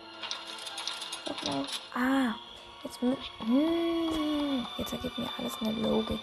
Sag 1.25 1.45
mal. 1.45 1.65
Ah, 1.93 2.33
jetzt. 2.83 2.99
Hm, 3.01 4.65
jetzt 4.79 4.93
ergibt 4.93 5.17
mir 5.19 5.29
alles 5.37 5.61
eine 5.61 5.73
Logik. 5.73 6.21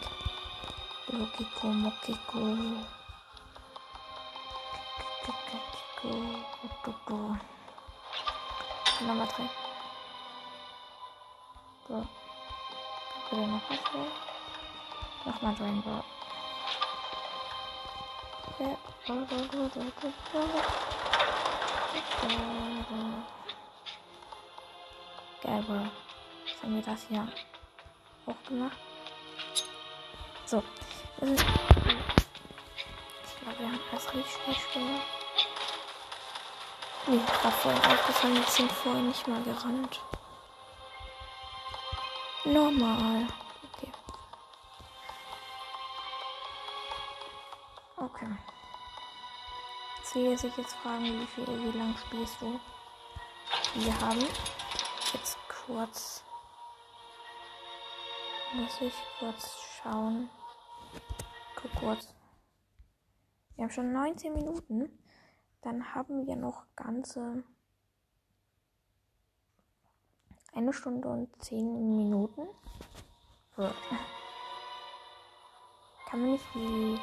Logiko, 1.13 1.67
Mokiko. 1.69 2.57
Nummer 9.01 9.27
3. 9.27 9.51
So. 11.89 12.07
Bitte 13.31 13.47
noch 13.47 13.61
was 13.69 13.93
mehr. 13.93 14.07
Nochmal 15.25 15.55
Drain 15.57 15.83
Ball. 15.83 16.05
Geil, 25.43 25.63
Bro. 25.67 25.89
Jetzt 26.47 26.63
haben 26.63 26.75
wir 26.75 26.83
das 26.83 27.01
hier 27.09 27.29
auch 28.27 28.49
gemacht. 28.49 28.79
So. 30.47 30.63
Das 31.19 31.31
ist 31.31 31.45
ich 33.25 33.41
glaube, 33.41 33.59
wir 33.59 33.67
haben 33.67 33.81
das 33.93 34.15
richtig 34.15 34.57
schwer. 34.73 35.24
Mir 37.07 37.17
ist 37.17 37.27
gerade 37.27 37.57
vorhin 37.57 37.83
aufgefallen, 37.83 38.35
wir 38.37 38.43
sind 38.45 38.73
vorhin 38.73 39.09
nicht 39.09 39.29
mal 39.29 39.43
gerannt. 39.43 40.01
Normal. 42.47 43.27
Okay. 43.63 43.93
Okay. 47.99 48.27
Jetzt 49.99 50.15
will 50.15 50.39
sich 50.39 50.57
jetzt 50.57 50.75
fragen, 50.77 51.21
wie 51.21 51.27
viel, 51.27 51.47
wie 51.47 51.79
lang 51.79 51.95
spielst 51.99 52.41
du? 52.41 52.59
Wir 53.75 54.01
haben 54.01 54.21
jetzt 55.13 55.37
kurz. 55.67 56.25
Muss 58.55 58.81
ich 58.81 58.95
kurz 59.19 59.57
schauen. 59.83 60.31
Guck 61.57 61.75
kurz. 61.75 62.09
Wir 63.57 63.65
haben 63.65 63.71
schon 63.71 63.93
19 63.93 64.33
Minuten. 64.33 65.04
Dann 65.65 65.95
haben 65.95 66.27
wir 66.27 66.37
noch 66.37 66.67
ganze 66.77 67.43
eine 70.53 70.73
Stunde 70.75 71.09
und 71.09 71.43
10 71.43 71.97
Minuten. 71.97 72.47
So. 73.57 73.71
Kann 76.07 76.21
man 76.21 76.33
nicht 76.33 76.45
die 76.55 77.01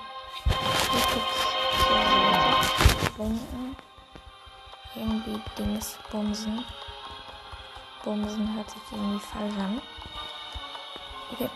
lenken? 3.18 3.76
Irgendwie 4.94 5.42
Dings 5.58 5.98
bumsen. 6.12 6.64
Bumsen 8.04 8.56
hört 8.56 8.70
sich 8.70 8.82
irgendwie 8.92 9.20
falsch 9.20 9.58
an. 9.58 9.82
Okay. 11.32 11.50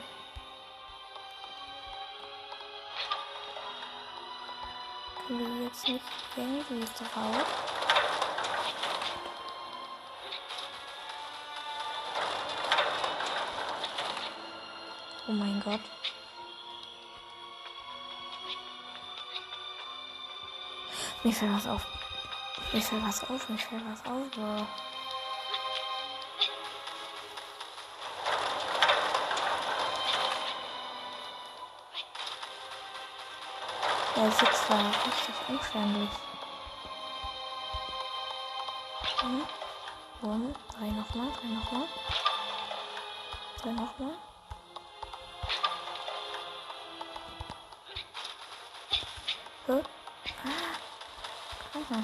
Können 5.27 5.59
wir 5.59 5.65
jetzt 5.65 5.87
nicht 5.87 6.05
irgendwie 6.35 6.85
drauf? 6.85 7.45
Oh 15.27 15.31
mein 15.31 15.59
Gott. 15.63 15.79
Mir 21.23 21.33
fällt 21.33 21.53
was 21.53 21.65
auf. 21.65 21.87
Mir 22.71 22.81
fällt 22.81 23.03
was 23.07 23.23
auf, 23.23 23.49
mir 23.49 23.57
fällt 23.57 23.81
was 23.89 24.05
auf, 24.05 24.29
Bro. 24.29 24.67
Der 34.15 34.31
Sitz 34.31 34.69
war 34.69 34.85
richtig 35.05 35.35
umständlich. 35.49 36.09
Mhm. 39.21 39.45
Und 40.21 40.55
drei 40.71 40.87
nochmal, 40.87 41.27
drei 41.33 41.47
nochmal. 41.47 41.87
Drei 43.61 43.71
nochmal. 43.71 44.17
Hä? 49.67 49.83
Ah. 50.45 50.75
Aha. 51.73 52.03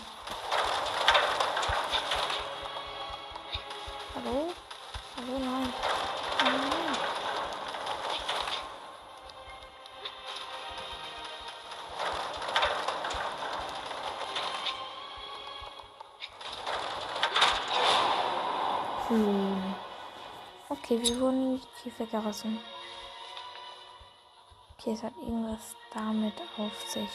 Wurden 21.04 21.54
nicht 21.54 21.68
tief 21.82 21.98
weggerissen. 21.98 22.60
Okay, 24.78 24.94
es 24.94 25.02
hat 25.02 25.18
irgendwas 25.18 25.76
damit 25.92 26.36
auf 26.58 26.80
sich. 26.88 27.10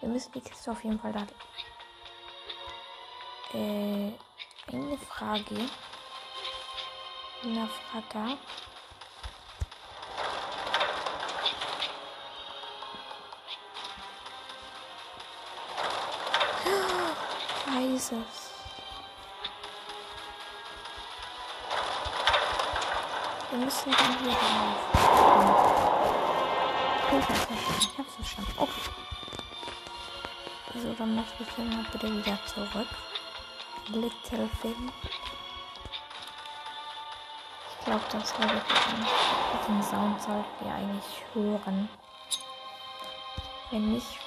Wir 0.00 0.10
müssen 0.10 0.32
die 0.32 0.42
Kiste 0.42 0.70
auf 0.70 0.84
jeden 0.84 1.00
Fall 1.00 1.12
da. 1.12 1.26
Äh, 3.54 4.12
eine 4.66 4.98
Frage. 4.98 5.70
Eine 7.42 7.68
Frage. 7.68 8.36
Ich 17.96 18.45
Wir 23.56 23.64
müssen 23.64 23.90
dann 23.90 24.18
hier 24.18 24.32
rauf. 24.32 24.76
Ich 27.80 27.98
hab's 27.98 28.14
verstanden. 28.16 28.52
Ich. 28.52 28.60
Okay. 28.60 28.90
So, 30.74 30.92
dann 30.92 31.16
mach 31.16 31.24
ich 31.40 31.48
hier 31.56 31.64
mal 31.64 31.86
bitte 31.90 32.14
wieder 32.14 32.38
zurück. 32.44 32.88
Little 33.88 34.50
Thing. 34.60 34.92
Ich 37.70 37.84
glaube, 37.86 38.04
das 38.12 38.28
solltet 38.28 38.52
ihr 38.52 39.68
den 39.68 39.82
Sound 39.82 40.20
solltet 40.20 40.52
ihr 40.62 40.74
eigentlich 40.74 41.24
hören. 41.32 41.88
Wenn 43.70 43.92
nicht, 43.92 44.18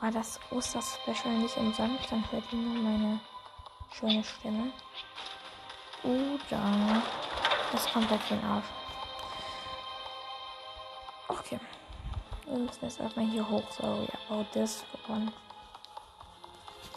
war 0.00 0.10
das 0.10 0.40
Osterspecial 0.50 1.34
nicht 1.34 1.56
umsonst, 1.56 2.10
dann 2.10 2.24
hört 2.32 2.44
ihr 2.50 2.58
nur 2.58 2.82
meine 2.82 3.20
schöne 3.92 4.24
Stimme. 4.24 4.72
Oder 6.02 7.02
das 7.74 7.92
komplett 7.92 8.22
für 8.22 8.36
den 8.36 8.44
Arsch. 8.44 8.66
Okay. 11.28 11.58
Wir 12.46 12.58
müssen 12.58 12.84
jetzt 12.84 13.00
erstmal 13.00 13.26
hier 13.26 13.48
hoch. 13.48 13.64
Sorry 13.70 14.06
about 14.28 14.44
this 14.52 14.84
one. 15.08 15.32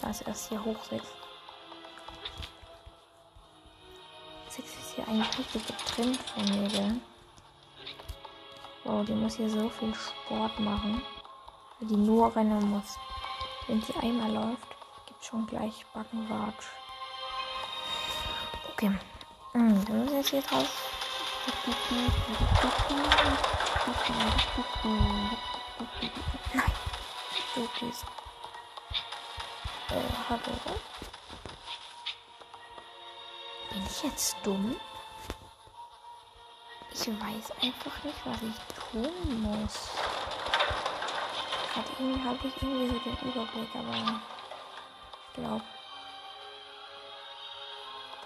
Da 0.02 0.10
ist 0.12 0.22
erst 0.22 0.50
hier 0.50 0.64
hoch 0.64 0.78
6. 0.90 1.04
6 4.50 4.70
ist 4.70 4.96
hier 4.96 5.08
eigentlich 5.08 5.40
richtig 5.40 5.66
getrimmt 5.66 6.18
von 6.18 6.44
Nägeln. 6.46 7.02
Wow, 8.84 9.06
die 9.06 9.14
muss 9.14 9.36
hier 9.36 9.50
so 9.50 9.70
viel 9.70 9.94
Sport 9.96 10.60
machen. 10.60 11.02
Weil 11.80 11.88
die 11.90 11.98
nur 11.98 12.36
rennen 12.36 12.70
muss. 12.70 12.98
Wenn 13.68 13.82
die 13.82 13.96
einmal 13.96 14.32
läuft, 14.32 14.68
gibt 15.08 15.26
schon 15.26 15.48
gleich 15.48 15.86
Backenwatsch. 15.94 16.66
Okay. 18.72 18.92
Hm, 19.58 19.74
müssen 19.74 20.10
wir 20.10 20.18
jetzt 20.18 20.30
hier 20.30 20.42
drauf. 20.44 20.70
Nein. 26.54 26.72
Du 27.56 27.68
gehst. 27.80 28.06
Äh, 29.90 29.96
hallo? 30.30 30.78
Bin 33.72 33.84
ich 33.84 34.04
jetzt 34.04 34.36
dumm? 34.44 34.76
Ich 36.92 37.08
weiß 37.08 37.52
einfach 37.64 38.04
nicht, 38.04 38.26
was 38.26 38.38
ich 38.44 38.60
tun 38.92 39.42
muss. 39.42 39.90
Gerade 41.74 41.90
irgendwie 41.98 42.24
habe 42.24 42.48
ich 42.48 42.62
irgendwie 42.62 42.90
so 42.90 43.00
den 43.00 43.18
Überblick, 43.32 43.76
aber 43.76 43.96
ich 43.96 45.34
glaube, 45.34 45.64
da 45.64 45.77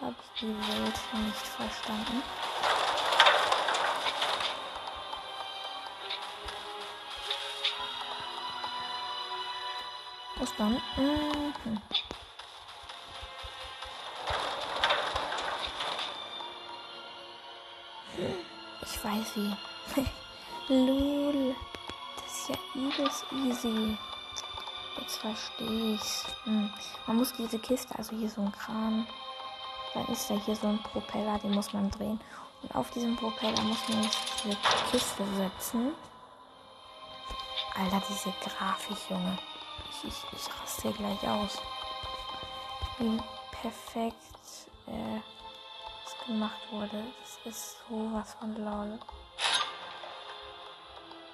habe 0.01 0.15
die 0.39 0.47
Welt 0.47 0.99
nicht 1.13 1.47
verstanden. 1.47 2.23
Was 10.37 10.55
dann? 10.57 10.81
Mhm. 10.97 11.81
Ich 18.83 19.03
weiß 19.05 19.35
wie. 19.35 19.55
Lul. 20.67 21.55
Das 22.15 22.25
ist 22.25 22.49
ja 22.49 22.55
übelst 22.73 23.25
easy. 23.31 23.97
Jetzt 24.97 25.17
verstehe 25.17 25.95
ich's. 25.95 26.25
Hm. 26.45 26.71
Man 27.07 27.17
muss 27.17 27.33
diese 27.33 27.59
Kiste, 27.59 27.95
also 27.97 28.15
hier 28.15 28.29
so 28.29 28.41
ein 28.41 28.51
Kran. 28.51 29.07
Dann 30.01 30.13
ist 30.13 30.29
da 30.29 30.35
hier 30.35 30.55
so 30.55 30.67
ein 30.67 30.81
Propeller, 30.81 31.37
den 31.39 31.51
muss 31.51 31.73
man 31.73 31.91
drehen. 31.91 32.19
Und 32.63 32.75
auf 32.75 32.89
diesem 32.89 33.15
Propeller 33.15 33.61
muss 33.61 33.87
man 33.87 34.03
jetzt 34.03 34.43
diese 34.43 34.57
Kiste 34.89 35.23
setzen. 35.35 35.93
Alter, 37.75 38.01
diese 38.09 38.33
Grafik, 38.43 38.97
Junge. 39.09 39.37
Ich, 39.89 40.07
ich, 40.07 40.23
ich 40.33 40.61
raste 40.61 40.91
gleich 40.91 41.27
aus. 41.27 41.59
Wie 42.97 43.21
perfekt 43.61 44.15
äh, 44.87 45.19
das 46.03 46.25
gemacht 46.25 46.61
wurde. 46.71 47.03
Das 47.21 47.53
ist 47.53 47.77
sowas 47.87 48.35
von 48.39 48.55
lol. 48.55 48.99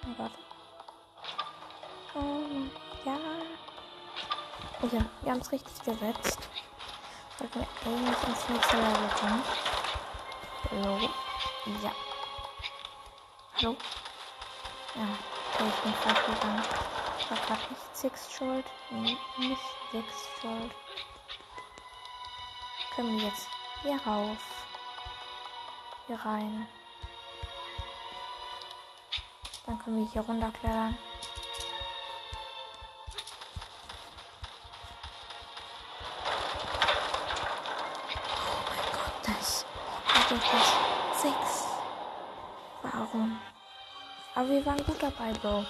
Oh 0.06 0.14
Gott. 0.18 0.32
Ähm, 2.16 2.72
ja. 3.06 3.18
Okay, 4.82 5.06
wir 5.22 5.32
haben 5.32 5.40
es 5.40 5.52
richtig 5.52 5.84
gesetzt. 5.84 6.50
Sollten 7.38 7.60
wir 7.60 7.68
eigentlich 7.86 8.24
ins 8.28 8.50
nächste 8.50 8.78
Level 8.78 9.10
kommen. 9.20 9.44
Hallo? 10.72 11.10
Ja. 11.84 11.92
Hallo? 13.56 13.76
Ja, 14.96 15.08
okay, 15.54 15.70
ich 15.70 15.84
bin 15.84 15.94
falsch 15.94 16.26
gegangen. 16.26 16.64
Ich 17.20 17.30
war 17.30 17.38
gerade 17.38 17.62
nicht 17.70 17.96
Six 17.98 18.34
schuld. 18.34 18.66
Nee, 18.90 19.18
nicht 19.38 19.62
Six 19.92 20.06
schuld. 20.42 20.72
Können 22.96 23.20
wir 23.20 23.28
jetzt 23.28 23.48
hier 23.84 24.02
rauf. 24.04 24.38
Hier 26.08 26.20
rein. 26.26 26.68
Dann 29.68 29.78
können 29.84 29.98
wir 29.98 30.12
hier 30.12 30.22
runterklettern. 30.24 30.98
Das 40.30 40.40
ist 40.40 41.22
sechs. 41.22 41.64
Warum? 42.84 43.40
Aber 44.36 44.50
wir 44.50 44.66
waren 44.66 44.86
gut 44.86 45.02
dabei, 45.02 45.32
Bro. 45.42 45.66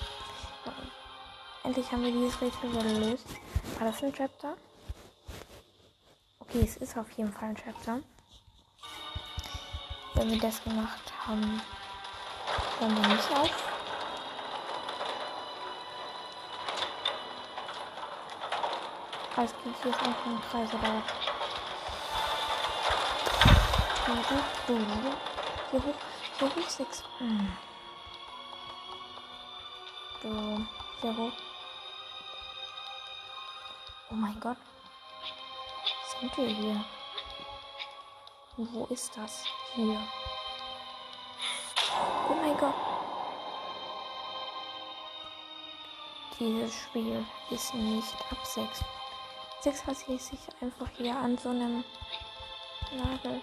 Endlich 1.64 1.92
haben 1.92 2.04
wir 2.04 2.12
dieses 2.12 2.42
Rätsel 2.42 2.72
gelöst. 2.72 3.28
War 3.78 3.88
das 3.88 4.02
ein 4.04 4.12
Chapter? 4.14 4.56
Okay, 6.40 6.62
es 6.64 6.78
ist 6.78 6.98
auf 6.98 7.12
jeden 7.12 7.32
Fall 7.32 7.50
ein 7.50 7.56
Chapter. 7.56 8.00
Wenn 10.16 10.32
wir 10.32 10.40
das 10.40 10.64
gemacht 10.64 11.14
haben, 11.28 11.62
hören 12.80 13.02
wir 13.02 13.08
nicht 13.10 13.32
auf. 13.38 13.64
Alles 19.36 19.54
geht 19.64 19.76
hier 19.84 19.92
ist 19.92 20.00
einfach 20.00 20.26
ein 20.26 20.42
Kreis, 20.50 20.74
oder 20.74 21.04
hoch, 24.08 24.44
hier 24.68 25.82
hoch, 25.82 25.96
hier 26.40 26.56
hoch, 26.56 26.70
sechs. 26.70 27.04
Hm. 27.18 27.58
So, 30.22 30.30
hier 31.02 31.18
hoch. 31.18 31.32
Oh 34.10 34.16
mein 34.16 34.40
Gott. 34.40 34.58
Sind 36.20 36.38
wir 36.38 36.48
hier? 36.48 36.86
Wo 38.56 38.86
ist 38.86 39.16
das? 39.18 39.44
Hier. 39.76 40.02
Oh 42.30 42.34
mein 42.34 42.58
Gott. 42.58 42.74
Dieses 46.40 46.74
Spiel 46.76 47.26
ist 47.50 47.74
nicht 47.74 48.16
ab 48.32 48.46
6. 48.46 48.84
6 49.62 49.86
hat 49.88 49.98
sich 49.98 50.40
einfach 50.62 50.88
hier 50.96 51.16
an 51.16 51.38
so 51.38 51.50
einem 51.50 51.84
Nagel 52.92 53.42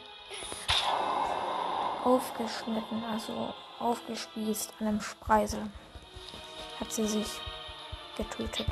aufgeschnitten, 2.04 3.02
also 3.04 3.54
aufgespießt 3.78 4.74
an 4.80 4.86
einem 4.86 5.00
Spreisel. 5.00 5.70
Hat 6.78 6.92
sie 6.92 7.06
sich 7.06 7.40
getötet. 8.16 8.68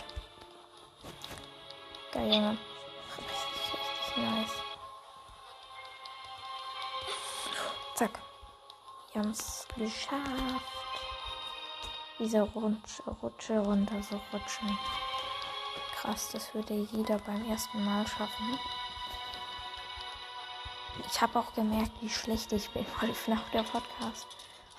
Geil, 2.12 2.32
Junge. 2.32 2.58
Richtig, 3.16 3.72
richtig 3.72 4.16
nice. 4.16 4.52
Zack. 7.94 8.18
Wir 9.12 9.22
haben 9.22 9.30
es 9.30 9.66
geschafft. 9.76 10.64
Diese 12.18 12.42
Rutsche, 12.42 13.02
Rutsche 13.22 13.58
runter 13.58 14.02
so 14.02 14.20
rutschen. 14.32 14.78
Krass, 15.94 16.30
das 16.32 16.54
würde 16.54 16.74
jeder 16.74 17.18
beim 17.18 17.48
ersten 17.50 17.84
Mal 17.84 18.06
schaffen. 18.06 18.58
Ich 21.10 21.20
habe 21.20 21.38
auch 21.38 21.52
gemerkt, 21.54 21.92
wie 22.00 22.08
schlecht 22.08 22.52
ich 22.52 22.68
bin, 22.70 22.86
weil 23.00 23.10
ich 23.10 23.28
nach 23.28 23.48
der 23.50 23.62
Podcast 23.62 24.26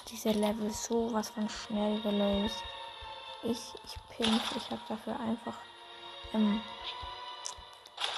diese 0.10 0.32
Level 0.32 0.72
so 0.72 1.14
was 1.14 1.30
von 1.30 1.50
schnell 1.50 2.00
gelöst. 2.02 2.64
Ich, 3.42 3.60
ich 3.84 3.96
Pimpf, 4.10 4.56
ich 4.56 4.70
habe 4.72 4.82
dafür 4.88 5.20
einfach 5.20 5.58
ähm, 6.34 6.62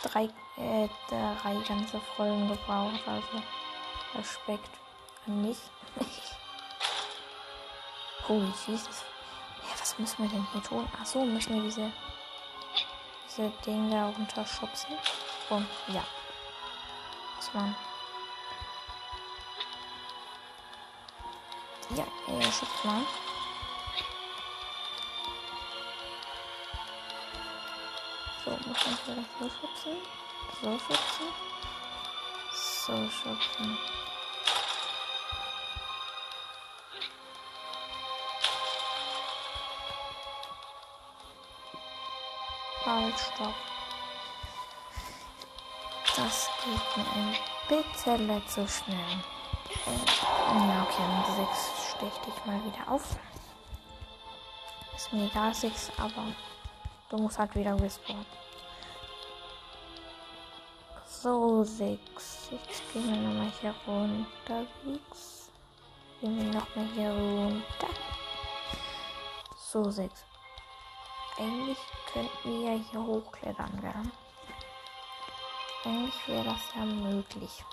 drei, 0.04 0.26
äh, 0.58 0.88
drei 1.10 1.56
ganze 1.68 2.00
Folgen 2.16 2.48
gebraucht. 2.48 3.02
Also 3.08 3.42
Respekt 4.16 4.70
an 5.28 5.42
mich. 5.42 5.58
Holy 8.28 8.54
Jesus. 8.68 9.04
Ja, 9.64 9.80
was 9.80 9.98
müssen 9.98 10.24
wir 10.24 10.30
denn 10.30 10.48
hier 10.52 10.64
tun? 10.64 10.88
Achso, 11.02 11.26
müssen 11.26 11.56
wir 11.56 11.64
diese, 11.64 11.92
diese 13.28 13.50
Dinge 13.66 13.90
da 13.90 14.08
runterschubsen? 14.10 14.96
Und 15.50 15.68
ja. 15.88 16.04
Muss 17.46 17.54
man. 17.54 17.76
Ja, 21.92 22.04
äh, 22.04 22.52
schubst 22.52 22.86
mal. 22.86 23.02
So, 28.44 28.52
muss 28.52 28.86
man 28.86 28.98
vielleicht 29.06 29.30
so 29.40 29.50
schubsen. 29.50 29.98
So 30.62 30.80
schubsen. 30.80 31.28
So 32.54 33.10
schubsen. 33.12 33.78
Halt, 42.86 43.20
stopp. 43.20 43.75
Das 46.15 46.49
geht 46.63 46.97
mir 46.97 47.12
ein 47.13 47.36
bisschen 47.67 48.47
zu 48.47 48.65
schnell. 48.65 48.97
Äh, 49.86 50.67
ja, 50.67 50.88
okay, 50.88 51.04
mit 51.17 51.47
6 51.47 51.89
stech 51.89 52.13
dich 52.25 52.45
mal 52.45 52.63
wieder 52.63 52.89
auf. 52.89 53.17
Ist 54.95 55.12
mir 55.12 55.25
egal, 55.25 55.54
6, 55.54 55.91
aber 55.97 56.28
du 57.10 57.17
musst 57.17 57.38
halt 57.38 57.54
wieder 57.54 57.78
respawnen. 57.82 58.25
So, 61.06 61.65
6. 61.65 62.49
Jetzt 62.51 62.93
gehen 62.93 63.10
wir 63.10 63.17
nochmal 63.17 63.51
hier 63.60 63.75
runter, 63.86 64.65
6. 64.86 65.51
Gehen 66.21 66.38
wir 66.38 66.60
nochmal 66.62 66.88
hier 66.93 67.12
runter. 67.12 67.89
So, 69.58 69.91
6. 69.91 70.23
Eigentlich 71.38 71.78
könnten 72.13 72.30
wir 72.45 72.71
ja 72.71 72.80
hier 72.89 73.04
hochklettern, 73.04 73.82
gell? 73.82 74.12
Eigentlich 75.86 76.28
wäre 76.28 76.43
das 76.43 76.62
ja 76.76 76.82
möglich. 76.82 77.63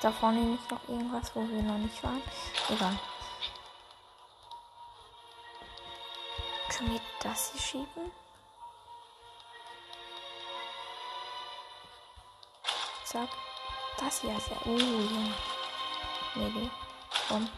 Da 0.00 0.10
vorne 0.10 0.54
ist 0.54 0.70
noch 0.70 0.88
irgendwas, 0.88 1.34
wo 1.34 1.46
wir 1.46 1.62
noch 1.62 1.76
nicht 1.76 2.02
waren. 2.02 2.22
Egal. 2.70 2.98
Können 6.70 6.92
wir 6.92 7.00
das 7.20 7.50
hier 7.52 7.60
schieben? 7.60 8.12
Zack. 13.04 13.28
Das 13.98 14.20
hier 14.20 14.36
ist 14.36 14.48
ja. 14.48 14.56
Oh, 14.64 14.78
ja. 14.78 15.34
Maybe. 16.36 16.70
Komm. 17.28 17.48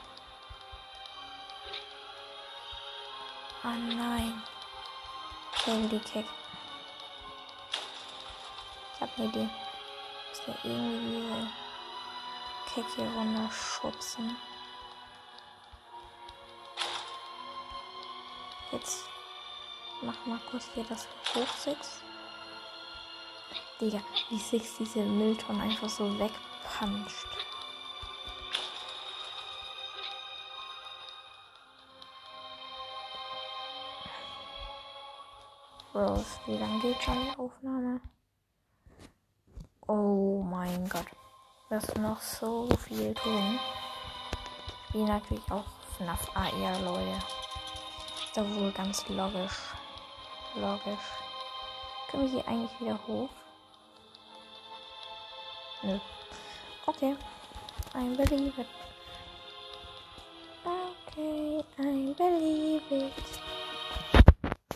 Oh 3.63 3.69
nein. 3.69 4.43
Holy 5.67 5.99
Kick. 5.99 6.25
Ich 8.95 9.01
hab 9.03 9.19
eine 9.19 9.29
Idee. 9.29 9.49
Muss 10.29 10.47
ja 10.47 10.55
irgendwie 10.65 11.47
Kick 12.73 12.87
hier 12.97 13.05
runter 13.05 13.51
schubsen. 13.53 14.35
Jetzt 18.73 19.05
mach 20.01 20.25
mal 20.25 20.41
kurz 20.51 20.65
hier 20.73 20.85
das 20.85 21.07
hoch 21.35 21.55
6. 21.59 22.01
Digga, 23.79 24.01
wie 24.31 24.39
Six 24.39 24.77
diese 24.79 25.01
Mülltonne 25.01 25.65
einfach 25.65 25.91
so 25.91 26.19
wegpuncht. 26.19 27.27
Bros, 35.93 36.39
wie 36.47 36.57
lange 36.57 36.79
geht 36.81 37.03
schon 37.03 37.19
die 37.21 37.37
Aufnahme? 37.37 38.01
Oh 39.89 40.41
mein 40.41 40.89
Gott. 40.89 41.07
Wir 41.69 41.79
müssen 41.79 42.03
noch 42.03 42.21
so 42.21 42.69
viel 42.77 43.13
tun. 43.15 43.59
Wie 44.93 45.03
natürlich 45.03 45.51
auch 45.51 45.65
FNAF 45.97 46.31
AR, 46.37 46.81
Leute. 46.81 47.19
Ist 48.25 48.37
da 48.37 48.43
wohl 48.55 48.71
ganz 48.71 49.09
logisch. 49.09 49.59
Logisch. 50.55 51.07
Können 52.09 52.23
wir 52.23 52.31
hier 52.31 52.49
eigentlich 52.49 52.81
wieder 52.81 52.99
hoch? 53.09 53.31
Nö. 55.83 55.99
Okay. 56.87 57.17
I 57.95 58.15
believe 58.15 58.61
it. 58.61 58.69
Okay, 60.65 61.65
I 61.79 62.15
believe 62.17 62.95
it. 62.95 63.40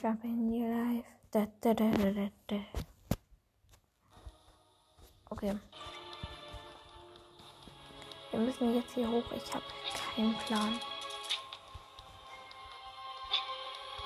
Jump 0.05 0.23
in 0.23 0.53
your 0.53 0.69
life. 0.69 1.07
Da, 1.31 1.47
da, 1.63 1.73
da, 1.73 1.91
da, 1.91 2.29
da. 2.47 2.57
Okay. 5.31 5.57
Wir 8.31 8.39
müssen 8.39 8.75
jetzt 8.75 8.93
hier 8.93 9.09
hoch. 9.09 9.25
Ich 9.35 9.55
habe 9.55 9.65
keinen 10.15 10.35
Plan. 10.41 10.79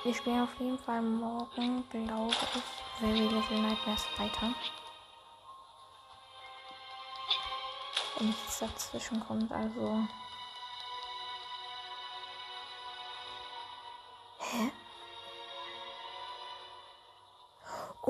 Wir 0.03 0.13
spielen 0.13 0.43
auf 0.43 0.57
jeden 0.57 0.79
Fall 0.79 1.01
morgen, 1.01 1.83
glaube 1.89 2.31
ich, 2.31 2.63
Very 3.01 3.27
Little 3.27 3.61
Nightmares 3.61 4.05
weiter. 4.17 4.53
Wenn 8.17 8.27
nichts 8.27 8.59
dazwischen 8.59 9.19
kommt, 9.19 9.51
also. 9.51 10.07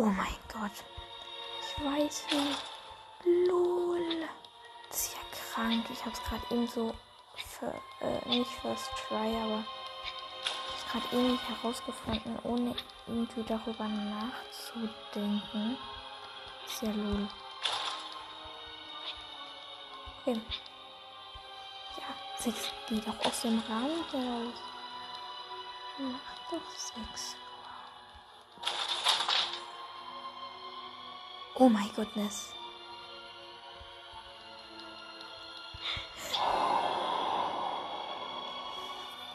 Oh 0.02 0.06
mein 0.06 0.38
Gott. 0.48 0.72
Ich 1.62 1.84
weiß 1.84 2.24
wie. 2.30 2.56
Lol. 3.50 4.30
Das 4.88 4.98
ist 4.98 5.14
ja 5.14 5.20
krank. 5.54 5.86
Ich 5.92 6.06
hab's 6.06 6.24
gerade 6.24 6.42
eben 6.52 6.68
so. 6.70 6.96
Für, 7.36 7.74
äh, 8.00 8.30
nicht 8.30 8.50
First 8.62 8.90
Try, 8.96 9.36
aber. 9.44 9.66
Ich 10.78 10.90
gerade 10.90 11.06
irgendwie 11.12 11.38
herausgefunden, 11.54 12.40
ohne 12.44 12.74
irgendwie 13.08 13.44
darüber 13.44 13.90
nachzudenken. 13.90 15.78
Ist 16.66 16.82
ja 16.82 16.92
lol. 16.92 17.28
Okay. 20.22 20.42
Ja, 21.98 22.06
6 22.38 22.72
geht 22.88 23.06
auch 23.06 23.26
aus 23.26 23.42
dem 23.42 23.62
Rahmen 23.68 24.06
heraus. 24.12 24.62
Macht 25.98 26.54
doch 26.54 26.72
6. 27.12 27.36
Oh 31.62 31.68
my 31.68 31.90
goodness. 31.94 32.54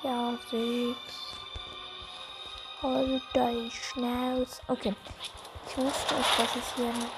Ja, 0.03 0.39
6. 0.51 0.97
Halt 2.83 3.23
dein 3.35 3.71
Schnauz. 3.71 4.63
Okay. 4.69 4.95
Ich 5.69 5.77
wusste 5.77 6.15
nicht, 6.15 6.39
dass 6.39 6.57
es 6.57 6.75
hier 6.77 6.93
noch 6.93 7.11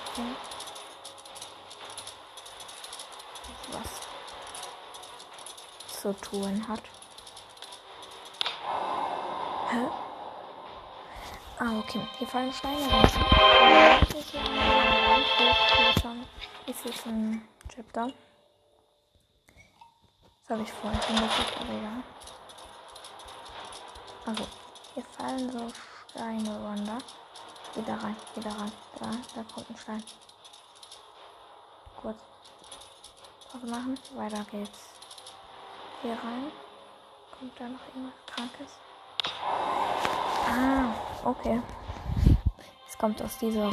was 3.70 4.00
zu 6.00 6.12
tun 6.14 6.66
hat. 6.66 6.82
Hä? 9.70 10.05
Ah, 11.58 11.78
okay. 11.78 12.06
Hier 12.18 12.28
fallen 12.28 12.52
Steine 12.52 12.86
raus. 12.92 13.12
Ist 16.66 16.84
es 16.84 17.06
ein 17.06 17.48
Chapter? 17.74 18.10
Das 20.42 20.50
habe 20.50 20.62
ich 20.62 20.72
vorhin 20.72 21.00
schon 21.00 21.16
gesagt, 21.16 21.56
aber 21.60 21.72
ja. 21.72 22.02
Also, 24.26 24.46
hier 24.92 25.04
fallen 25.04 25.50
so 25.50 25.72
Steine 26.10 26.50
runter. 26.50 26.98
Wieder 27.74 27.94
rein, 28.02 28.16
wieder 28.34 28.50
rein. 28.50 28.72
Da, 29.00 29.10
da 29.34 29.42
kommt 29.54 29.70
ein 29.70 29.76
Stein. 29.78 30.04
Kurz. 32.02 32.18
Pause 33.50 33.66
machen. 33.66 33.98
Weiter 34.14 34.44
geht's. 34.50 34.90
Hier 36.02 36.12
rein. 36.12 36.52
Kommt 37.38 37.58
da 37.58 37.64
noch 37.68 37.86
irgendwas 37.94 38.26
Krankes? 38.26 38.72
Ah, 40.48 40.94
okay. 41.26 41.60
Es 42.88 42.96
kommt 42.96 43.20
aus 43.22 43.36
dieser. 43.38 43.70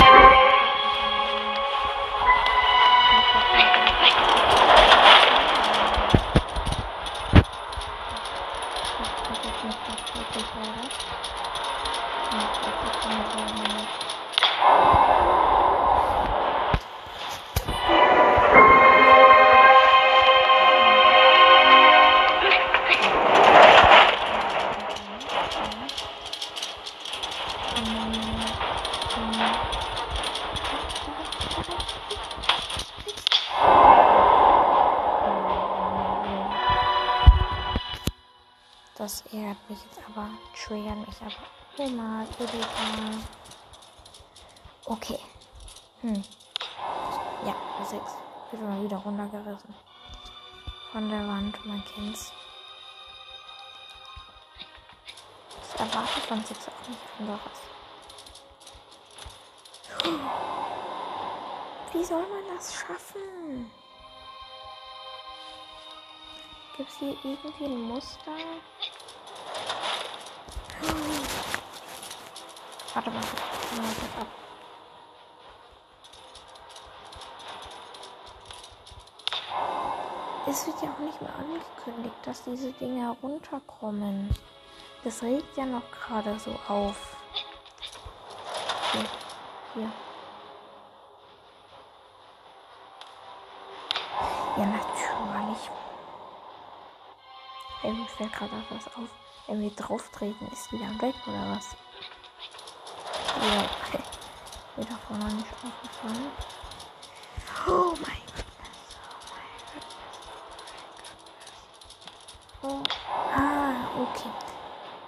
Das 39.04 39.20
ärgert 39.34 39.58
mich 39.70 39.80
jetzt 39.84 40.00
aber, 40.08 40.30
triggert 40.56 40.96
mich 40.96 41.18
aber 41.20 41.84
immer 41.84 42.26
illegal. 42.40 43.20
Okay. 44.86 45.20
Hm. 46.00 46.24
Ja, 47.46 47.54
sechs. 47.84 48.14
Wird 48.50 48.62
mal 48.62 48.82
wieder 48.82 48.96
runtergerissen. 48.96 49.76
Von 50.94 51.10
der 51.10 51.28
Wand, 51.28 51.66
man 51.66 51.84
kennt's. 51.84 52.32
Das 55.60 55.82
erwartet 55.82 56.24
von 56.24 56.46
sechs 56.46 56.66
auch 56.70 56.88
nicht 56.88 57.02
anderes. 57.20 57.60
Wie 61.92 62.04
soll 62.06 62.22
man 62.22 62.56
das 62.56 62.74
schaffen? 62.74 63.70
Gibt 66.78 66.90
es 66.90 66.98
hier 67.00 67.18
irgendwie 67.22 67.66
ein 67.66 67.82
Muster? 67.82 68.32
Warte 72.94 73.10
mal, 73.10 73.22
das 73.22 74.22
ab. 74.22 74.28
Es 80.46 80.68
wird 80.68 80.82
ja 80.84 80.90
auch 80.92 81.00
nicht 81.00 81.20
mehr 81.20 81.34
angekündigt, 81.36 82.16
dass 82.26 82.44
diese 82.44 82.72
Dinge 82.74 83.02
herunterkommen. 83.02 84.30
Das 85.04 85.24
regt 85.24 85.58
ja 85.58 85.66
noch 85.66 85.90
gerade 85.90 86.38
so 86.40 86.52
auf. 86.68 87.18
Hier. 88.92 89.06
Hier. 89.74 89.92
Ja, 94.58 94.66
natürlich. 94.66 95.70
Ey, 97.82 97.92
mir 97.92 98.06
fällt 98.06 98.34
gerade 98.34 98.52
was 98.70 98.88
auf. 98.96 99.10
Wenn 99.48 99.62
wir 99.62 99.72
drauf 99.72 100.10
treten, 100.10 100.48
ist 100.52 100.72
die 100.72 100.78
dann 100.78 101.02
weg 101.02 101.16
oder 101.26 101.56
was? 101.56 101.76
Ja, 103.42 103.66
okay. 103.88 104.04
Mir 104.76 104.86
davon 104.86 105.20
noch 105.20 105.34
nicht 105.34 105.48
aufgefallen. 105.54 106.32
Oh 107.68 107.94
mein 108.02 108.22
Gott. 108.36 108.46
Oh. 112.62 112.84
Ah, 113.36 113.88
okay. 114.00 114.30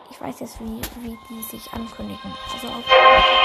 Ich 0.09 0.21
weiß 0.21 0.39
jetzt, 0.39 0.59
wie, 0.59 0.81
wie 1.01 1.17
die 1.29 1.43
sich 1.43 1.71
ankündigen. 1.73 2.33
Also 2.53 2.67
auf. 2.67 3.44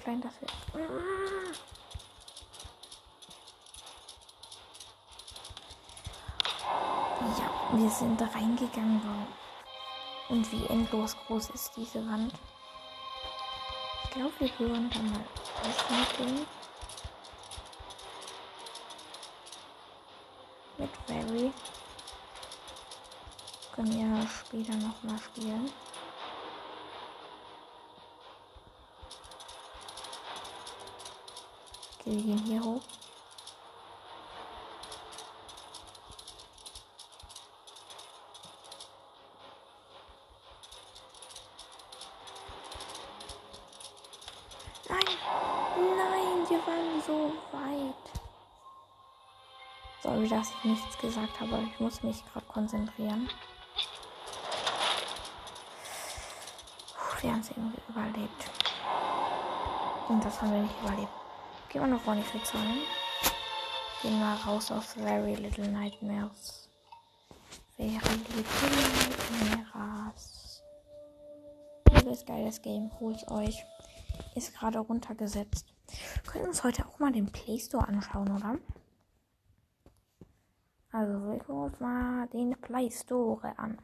Klein, 0.00 0.20
wir. 0.40 0.48
Ja, 7.38 7.78
wir 7.78 7.90
sind 7.90 8.20
da 8.20 8.26
reingegangen. 8.26 9.00
Und 10.28 10.50
wie 10.52 10.66
endlos 10.66 11.16
groß 11.26 11.50
ist 11.50 11.76
diese 11.76 12.06
Wand? 12.06 12.32
Ich 14.04 14.10
glaube, 14.10 14.32
wir 14.38 14.58
hören 14.58 14.90
da 14.90 14.98
mal 15.00 15.24
dem. 16.18 16.46
Mit 20.78 21.06
Barry. 21.06 21.52
Können 23.74 23.92
wir 23.92 24.28
später 24.28 24.74
nochmal 24.76 25.18
spielen. 25.18 25.70
Gehen 32.04 32.38
hier 32.46 32.62
hoch. 32.62 32.80
Nein, 44.88 44.98
nein, 45.76 46.48
wir 46.48 46.66
waren 46.66 47.02
so 47.06 47.32
weit. 47.52 47.94
Sorry, 50.02 50.26
dass 50.26 50.50
ich 50.50 50.64
nichts 50.64 50.98
gesagt 50.98 51.38
habe, 51.38 51.62
ich 51.70 51.80
muss 51.80 52.02
mich 52.02 52.24
gerade 52.32 52.46
konzentrieren. 52.46 53.28
Wir 57.20 57.32
haben 57.32 57.40
es 57.40 57.50
irgendwie 57.50 57.82
überlebt. 57.90 58.50
Und 60.08 60.24
das 60.24 60.40
haben 60.40 60.52
wir 60.52 60.62
nicht 60.62 60.80
überlebt. 60.82 61.19
Gehen 61.72 61.88
wir 61.88 62.00
vorne, 62.00 62.20
ich 62.20 62.34
würde 62.34 62.46
sagen. 62.46 62.78
Gehen 64.02 64.18
wir 64.18 64.34
raus 64.44 64.72
aus 64.72 64.94
Very 64.94 65.36
Little 65.36 65.68
Nightmares. 65.68 66.68
Very 67.76 67.92
Little 68.34 68.70
Nightmares. 69.48 70.64
Liebes 71.92 72.26
geiles 72.26 72.60
Game, 72.60 72.90
holt's 72.98 73.24
euch. 73.30 73.64
Ist 74.34 74.52
gerade 74.52 74.80
runtergesetzt. 74.80 75.72
Wir 76.24 76.32
können 76.32 76.46
uns 76.46 76.64
heute 76.64 76.84
auch 76.86 76.98
mal 76.98 77.12
den 77.12 77.30
Play 77.30 77.60
Store 77.60 77.86
anschauen, 77.86 78.36
oder? 78.36 78.58
Also, 80.90 81.12
wir 81.12 81.38
gucken 81.38 81.62
uns 81.62 81.78
mal 81.78 82.26
den 82.32 82.60
Play 82.60 82.90
Store 82.90 83.56
an. 83.58 83.78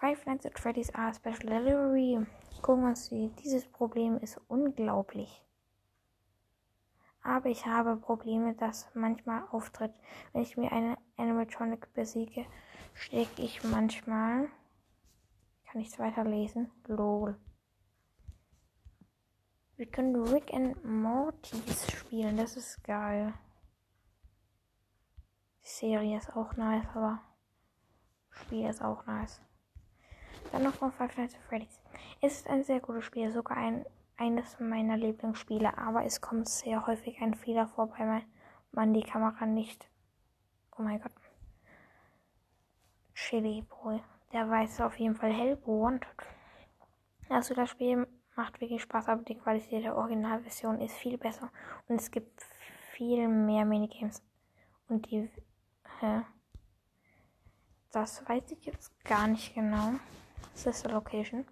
Five 0.00 0.26
Nights 0.26 0.46
at 0.46 0.58
Freddy's 0.58 0.92
are 0.96 1.14
Special 1.14 1.46
Delivery. 1.46 2.26
Gucken 2.60 2.82
wir 2.82 2.88
uns 2.88 3.08
die. 3.08 3.30
Dieses 3.44 3.68
Problem 3.68 4.18
ist 4.18 4.40
unglaublich. 4.48 5.44
Aber 7.22 7.48
ich 7.48 7.66
habe 7.66 7.96
Probleme, 7.96 8.54
das 8.54 8.88
manchmal 8.94 9.42
auftritt. 9.50 9.92
Wenn 10.32 10.42
ich 10.42 10.56
mir 10.56 10.72
eine 10.72 10.96
Animatronic 11.16 11.92
besiege, 11.94 12.46
stecke 12.94 13.42
ich 13.42 13.62
manchmal. 13.64 14.48
Kann 15.66 15.80
ich 15.80 15.88
es 15.88 15.98
weiterlesen? 15.98 16.70
Lol. 16.86 17.38
Wir 19.76 19.86
können 19.86 20.16
Rick 20.16 20.52
and 20.52 20.84
Mortys 20.84 21.90
spielen. 21.92 22.36
Das 22.36 22.56
ist 22.56 22.82
geil. 22.82 23.34
Die 25.62 25.68
Serie 25.68 26.16
ist 26.16 26.34
auch 26.34 26.56
nice, 26.56 26.86
aber 26.94 27.20
Spiel 28.30 28.68
ist 28.68 28.82
auch 28.82 29.04
nice. 29.06 29.40
Dann 30.50 30.62
noch 30.62 30.74
von 30.74 30.92
Five 30.92 31.16
Nights 31.16 31.34
at 31.34 31.42
Freddy's. 31.42 31.80
Es 32.20 32.38
ist 32.38 32.48
ein 32.48 32.64
sehr 32.64 32.80
gutes 32.80 33.04
Spiel, 33.04 33.30
sogar 33.30 33.56
ein, 33.56 33.84
eines 34.18 34.58
meiner 34.58 34.96
Lieblingsspiele, 34.96 35.78
aber 35.78 36.04
es 36.04 36.20
kommt 36.20 36.48
sehr 36.48 36.86
häufig 36.86 37.20
ein 37.22 37.34
Fehler 37.34 37.68
vor, 37.68 37.90
weil 37.96 38.22
man, 38.72 38.92
die 38.92 39.02
Kamera 39.02 39.46
nicht. 39.46 39.88
Oh 40.76 40.82
mein 40.82 41.00
Gott. 41.00 41.12
Chili 43.14 43.62
Boy. 43.62 44.02
Der 44.32 44.48
weiß 44.50 44.80
auf 44.82 44.98
jeden 44.98 45.14
Fall 45.14 45.32
hell 45.32 45.58
wanted. 45.64 46.08
Also 47.28 47.54
das 47.54 47.70
Spiel 47.70 48.06
macht 48.36 48.60
wirklich 48.60 48.82
Spaß, 48.82 49.08
aber 49.08 49.22
die 49.22 49.36
Qualität 49.36 49.84
der 49.84 49.96
Originalversion 49.96 50.80
ist 50.80 50.94
viel 50.96 51.16
besser 51.16 51.50
und 51.88 52.00
es 52.00 52.10
gibt 52.10 52.42
viel 52.92 53.28
mehr 53.28 53.64
Minigames. 53.64 54.22
Und 54.88 55.10
die. 55.10 55.30
Hä? 56.00 56.22
Das 57.92 58.28
weiß 58.28 58.50
ich 58.52 58.64
jetzt 58.66 58.92
gar 59.04 59.26
nicht 59.26 59.54
genau. 59.54 59.92
Sister 60.54 60.90
Location. 60.90 61.46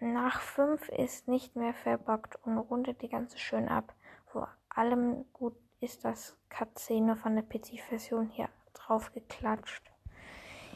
Nach 0.00 0.40
5 0.40 0.88
ist 0.88 1.28
nicht 1.28 1.56
mehr 1.56 1.72
verbuggt 1.72 2.36
und 2.42 2.58
rundet 2.58 3.02
die 3.02 3.08
ganze 3.08 3.38
schön 3.38 3.68
ab. 3.68 3.94
Vor 4.26 4.48
allem 4.68 5.24
gut 5.32 5.56
ist 5.80 6.04
das 6.04 6.36
Cutscene 6.48 7.16
von 7.16 7.34
der 7.36 7.44
PC-Version 7.44 8.28
hier 8.28 8.48
drauf 8.72 9.12
geklatscht. 9.12 9.90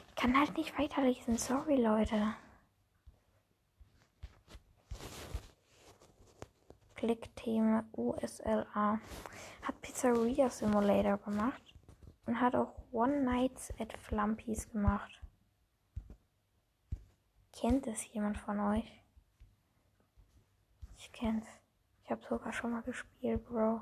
Ich 0.09 0.15
kann 0.15 0.39
halt 0.39 0.57
nicht 0.57 0.79
weiterlesen, 0.79 1.37
sorry 1.37 1.77
Leute. 1.77 2.35
Klickthema 6.95 7.85
USLA. 7.93 9.01
Hat 9.63 9.81
Pizzeria 9.83 10.51
Simulator 10.51 11.19
gemacht 11.19 11.63
und 12.27 12.41
hat 12.41 12.55
auch 12.55 12.75
One 12.93 13.23
Nights 13.23 13.73
at 13.79 13.97
Flumpy's 13.97 14.69
gemacht. 14.71 15.21
Kennt 17.53 17.87
es 17.87 18.13
jemand 18.13 18.39
von 18.39 18.59
euch? 18.61 19.03
Ich 21.11 21.21
kenn's. 21.21 21.47
Ich 22.05 22.11
habe 22.11 22.21
sogar 22.29 22.53
schon 22.53 22.71
mal 22.71 22.83
gespielt, 22.83 23.45
Bro. 23.47 23.81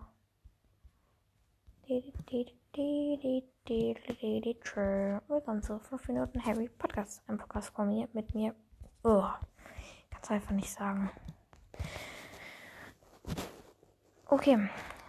Willkommen 5.29 5.63
zu 5.63 5.79
5 5.79 6.09
Minuten 6.09 6.45
Harry 6.45 6.69
Podcast. 6.69 7.23
Ein 7.29 7.37
Podcast 7.37 7.75
von 7.75 7.89
mir, 7.89 8.09
mit 8.13 8.35
mir. 8.35 8.55
Oh, 9.03 9.27
kann's 10.11 10.31
einfach 10.31 10.53
nicht 10.53 10.71
sagen. 10.71 11.11
Okay, 14.27 14.69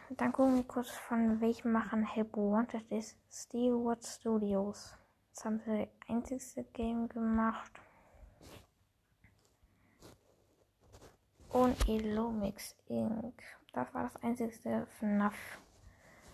dann 0.09 0.31
gucken 0.33 0.55
wir 0.55 0.63
kurz 0.63 0.89
von 0.89 1.39
welchem 1.39 1.71
Machern 1.71 2.03
Help 2.03 2.35
Wanted 2.35 2.91
ist. 2.91 3.15
Steelwood 3.31 4.03
Studios. 4.03 4.95
Das 5.33 5.45
haben 5.45 5.59
sie 5.59 5.85
das 5.85 6.09
einzigste 6.09 6.63
Game 6.73 7.07
gemacht. 7.09 7.71
Und 11.49 11.87
Illumix 11.87 12.75
Inc. 12.87 13.41
Das 13.73 13.93
war 13.93 14.03
das 14.03 14.15
einzigste 14.23 14.85
FNAF. 14.99 15.35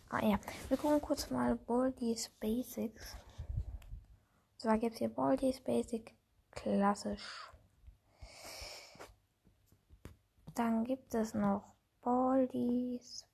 Ah 0.09 0.23
ja, 0.23 0.39
wir 0.69 0.77
gucken 0.77 1.01
kurz 1.01 1.29
mal 1.29 1.55
Baldi's 1.55 2.29
Basics. 2.39 3.15
Und 4.53 4.61
zwar 4.61 4.77
gibt 4.77 4.93
es 4.93 4.99
hier 4.99 5.09
Baldi's 5.09 5.59
Basic 5.59 6.13
klassisch. 6.51 7.51
Dann 10.55 10.83
gibt 10.83 11.15
es 11.15 11.33
noch 11.33 11.63
Baldi's. 12.01 13.25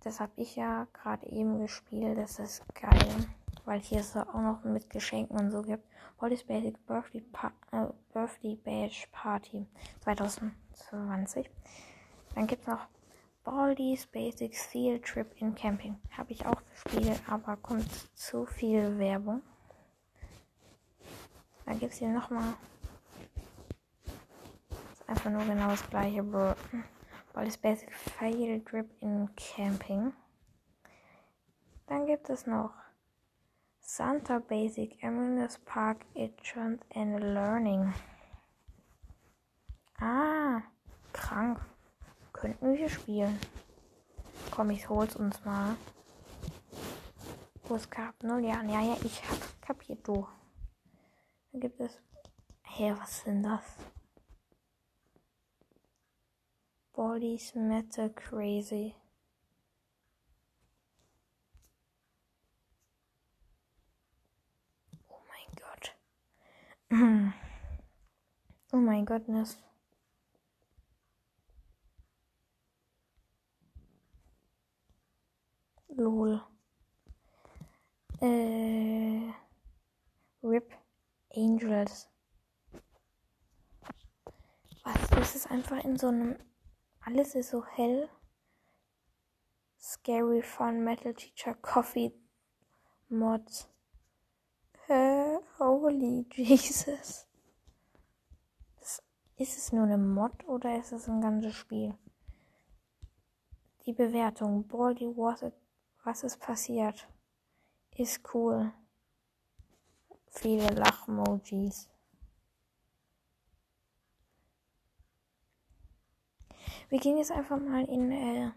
Das 0.00 0.20
habe 0.20 0.32
ich 0.36 0.56
ja 0.56 0.86
gerade 0.92 1.26
eben 1.26 1.60
gespielt. 1.60 2.18
Das 2.18 2.38
ist 2.38 2.64
geil. 2.74 3.28
Weil 3.66 3.80
hier 3.80 4.00
es 4.00 4.16
auch 4.16 4.40
noch 4.40 4.64
mit 4.64 4.88
Geschenken 4.88 5.36
und 5.38 5.50
so 5.50 5.60
gibt. 5.60 5.84
Baldi's 6.18 6.44
Basic 6.44 6.86
Birthday, 6.86 7.20
pa 7.20 7.52
äh, 7.72 7.88
Birthday 8.14 8.54
Badge 8.54 9.06
Party 9.12 9.66
2020. 10.02 11.50
Dann 12.34 12.46
gibt 12.46 12.62
es 12.62 12.68
noch 12.68 12.86
Baldi's 13.44 14.06
Basic 14.06 14.56
Field 14.56 15.04
Trip 15.04 15.26
in 15.40 15.54
Camping. 15.54 15.98
Habe 16.16 16.32
ich 16.32 16.46
auch 16.46 16.62
gespielt, 16.70 17.20
aber 17.28 17.56
kommt 17.56 17.90
zu 18.16 18.46
viel 18.46 18.98
Werbung. 18.98 19.42
Dann 21.64 21.80
gibt 21.80 21.92
es 21.92 21.98
hier 21.98 22.08
nochmal. 22.08 22.54
Ist 24.92 25.08
einfach 25.08 25.30
nur 25.30 25.44
genau 25.44 25.68
das 25.70 25.90
gleiche. 25.90 26.22
Baldi's 27.32 27.58
Basic 27.58 27.92
Field 27.92 28.64
Trip 28.64 28.88
in 29.00 29.28
Camping. 29.34 30.12
Dann 31.88 32.06
gibt 32.06 32.30
es 32.30 32.46
noch 32.46 32.85
Santa 33.96 34.40
Basic 34.40 35.02
Amusements 35.02 35.58
Park 35.64 36.04
Entrance 36.14 36.84
and 36.94 37.18
Learning. 37.34 37.94
Ah, 39.98 40.62
krank. 41.14 41.58
Könnten 42.34 42.76
wir 42.76 42.90
spielen. 42.90 43.38
Komm, 44.50 44.68
ich 44.68 44.86
hol's 44.90 45.16
uns 45.16 45.42
mal. 45.46 45.76
Wo 47.64 47.76
es 47.76 47.88
gab 47.88 48.22
null 48.22 48.44
ja, 48.44 48.62
ja, 48.62 48.82
ja, 48.82 48.96
ich 49.02 49.22
hab 49.30 49.62
kapiert, 49.62 50.06
du. 50.06 50.26
Dann 51.52 51.60
gibt 51.62 51.80
es. 51.80 51.92
Hä, 52.64 52.90
hey, 52.90 52.98
was 52.98 53.22
sind 53.22 53.42
das? 53.44 53.64
Bodies 56.92 57.54
Matter 57.54 58.10
Crazy. 58.10 58.94
Oh 65.08 65.20
mein 65.28 65.56
Gott. 65.56 65.94
Oh 68.72 68.76
mein 68.78 69.06
Gottness. 69.06 69.58
Lol. 75.88 76.42
Äh. 78.20 79.32
Rip 80.42 80.74
Angels. 81.34 82.08
Was? 84.84 85.08
Das 85.10 85.34
ist 85.34 85.50
einfach 85.50 85.82
in 85.84 85.96
so 85.96 86.08
einem. 86.08 86.36
Alles 87.00 87.34
ist 87.34 87.50
so 87.50 87.64
hell. 87.64 88.08
Scary 89.78 90.42
Fun 90.42 90.84
Metal 90.84 91.14
Teacher 91.14 91.54
Coffee 91.54 92.12
Mods. 93.08 93.68
Hä? 94.86 95.38
Holy 95.58 96.26
Jesus. 96.34 97.26
Ist 99.38 99.58
es 99.58 99.72
nur 99.72 99.84
eine 99.84 99.98
Mod 99.98 100.44
oder 100.46 100.78
ist 100.78 100.92
es 100.92 101.08
ein 101.08 101.20
ganzes 101.20 101.54
Spiel? 101.54 101.94
Die 103.84 103.92
Bewertung. 103.92 104.66
Baldy 104.66 105.14
was 106.04 106.22
ist 106.22 106.38
passiert? 106.40 107.08
Ist 107.96 108.22
cool. 108.32 108.72
Viele 110.28 110.68
Lachmojis. 110.68 111.90
Wir 116.88 117.00
gehen 117.00 117.18
jetzt 117.18 117.32
einfach 117.32 117.58
mal 117.58 117.84
in 117.86 118.12
äh, 118.12 118.52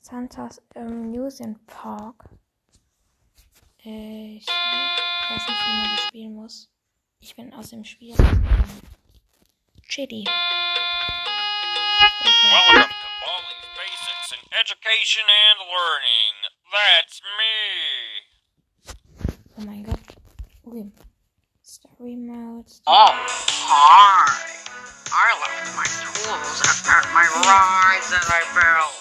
Santas 0.00 0.62
ähm, 0.74 1.12
Amusement 1.14 1.66
Park. 1.66 2.24
Äh, 3.84 4.40
ich 5.28 5.34
weiß 5.36 5.48
nicht, 5.48 5.60
wie 5.60 5.72
man 5.72 5.90
das 5.90 6.04
spielen 6.06 6.34
muss. 6.34 6.68
Ich 7.20 7.36
bin 7.36 7.52
aus 7.52 7.68
dem 7.68 7.84
Spiel. 7.84 8.16
Chitty. 9.86 10.24
Okay. 10.24 10.36
Welcome 12.50 12.88
to 12.88 12.88
Baldi's 13.20 13.68
Basics 13.76 14.32
in 14.32 14.40
Education 14.58 15.24
and 15.28 15.58
Learning. 15.68 16.34
That's 16.72 17.20
me. 17.36 17.56
Oh 19.58 19.64
mein 19.66 19.82
Gott. 19.84 20.00
Okay. 20.64 20.90
Story 21.62 22.16
Mode. 22.16 22.72
Oh, 22.86 23.12
hi. 23.12 24.24
I 25.12 25.32
left 25.40 25.76
my 25.76 25.84
tools 25.84 26.60
at, 26.62 26.88
at 26.88 27.04
my 27.12 27.26
ride 27.44 28.04
that 28.08 28.28
I 28.32 28.44
built, 28.56 28.96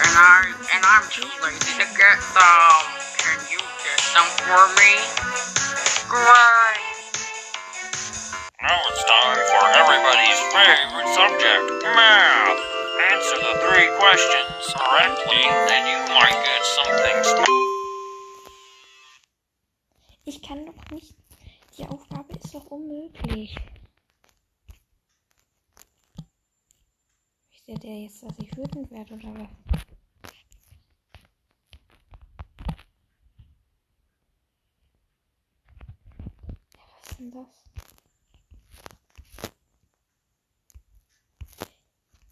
and 0.00 0.16
I 0.16 0.48
and 0.74 0.84
I'm 0.84 1.04
too 1.10 1.28
lazy 1.42 1.76
to 1.76 1.86
get 1.98 2.20
them. 2.32 3.11
Can 4.12 4.24
you 4.24 4.28
get 4.28 4.44
them 4.44 4.44
for 4.44 4.64
me? 4.76 4.92
Great. 6.08 6.92
Now 8.60 8.78
it's 8.90 9.04
time 9.04 9.40
for 9.48 9.64
everybody's 9.72 10.40
favorite 10.52 11.08
subject, 11.14 11.84
math. 11.96 12.60
Answer 13.10 13.38
the 13.40 13.54
three 13.64 13.88
questions 13.98 14.74
correctly, 14.76 15.44
and 15.48 15.88
you 15.88 16.14
might 16.14 16.38
get 16.44 16.62
something 16.76 17.24
special. 17.24 17.62
Ich 20.24 20.42
kann 20.42 20.66
doch 20.66 20.90
nicht. 20.90 21.14
Die 21.78 21.86
Aufgabe 21.86 22.34
ist 22.34 22.54
doch 22.54 22.66
unmöglich. 22.66 23.56
Wisst 27.50 27.84
ihr 27.84 28.02
jetzt, 28.02 28.22
dass 28.22 28.38
ich 28.38 28.54
wütend 28.56 28.90
werde 28.90 29.14
oder 29.14 29.34
was? 29.40 29.81
Denn 37.22 37.30
das? 37.30 37.48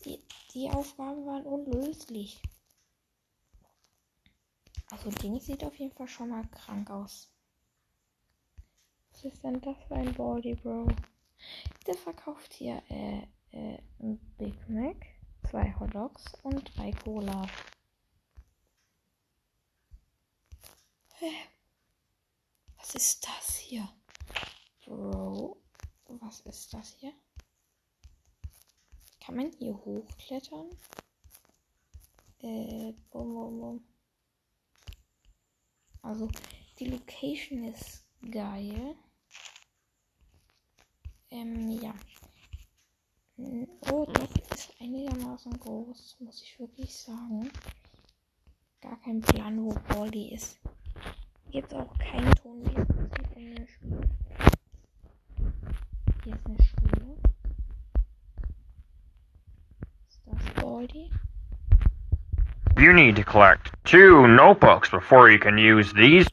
Die, 0.05 0.22
die 0.53 0.70
Aufgaben 0.70 1.26
waren 1.26 1.45
unlöslich. 1.45 2.43
Also 4.91 5.11
Ding 5.11 5.38
sieht 5.38 5.62
auf 5.64 5.78
jeden 5.78 5.95
Fall 5.95 6.09
schon 6.09 6.30
mal 6.30 6.47
krank 6.49 6.91
aus. 6.91 7.32
Was 9.12 9.24
ist 9.24 9.45
denn 9.45 9.61
das 9.61 9.76
für 9.86 9.95
ein 9.95 10.14
Body, 10.14 10.55
Bro? 10.55 10.88
Der 11.86 11.95
verkauft 11.95 12.53
hier 12.55 12.82
äh, 12.88 13.22
äh, 13.53 13.78
ein 14.01 14.18
Big 14.36 14.68
Mac, 14.68 14.97
zwei 15.49 15.74
Hot 15.78 15.95
Dogs 15.95 16.24
und 16.43 16.76
drei 16.76 16.91
Cola. 16.91 17.47
Was 22.78 22.95
ist 22.95 23.26
das 23.26 23.57
hier? 23.59 23.88
Bro, 24.91 25.57
was 26.09 26.41
ist 26.41 26.74
das 26.74 26.97
hier? 26.99 27.12
Kann 29.20 29.36
man 29.36 29.53
hier 29.53 29.72
hochklettern? 29.72 30.68
Äh, 32.41 32.93
bum, 33.12 33.32
bum, 33.32 33.61
bum. 33.61 33.84
Also, 36.03 36.28
die 36.80 36.86
Location 36.86 37.66
ist 37.66 38.05
geil. 38.32 38.97
Ähm, 41.30 41.70
ja. 41.80 41.95
Oh, 43.93 44.07
das 44.07 44.30
ist 44.51 44.74
einigermaßen 44.80 45.53
groß, 45.53 46.16
muss 46.18 46.43
ich 46.43 46.59
wirklich 46.59 46.93
sagen. 46.97 47.49
Gar 48.80 49.01
kein 49.03 49.20
Plan, 49.20 49.64
wo 49.64 49.72
Baldi 49.95 50.34
ist. 50.34 50.59
Gibt 51.53 51.72
auch 51.74 51.97
keinen 51.97 52.34
Ton, 52.34 52.64
wie 52.66 52.80
es 52.80 53.36
in 53.36 53.55
der 53.55 53.66
Schule. 53.68 54.11
You 62.79 62.93
need 62.93 63.16
to 63.16 63.25
collect 63.25 63.73
two 63.85 64.27
notebooks 64.27 64.91
before 64.91 65.31
you 65.31 65.39
can 65.39 65.59
use 65.59 65.93
these 65.93 66.27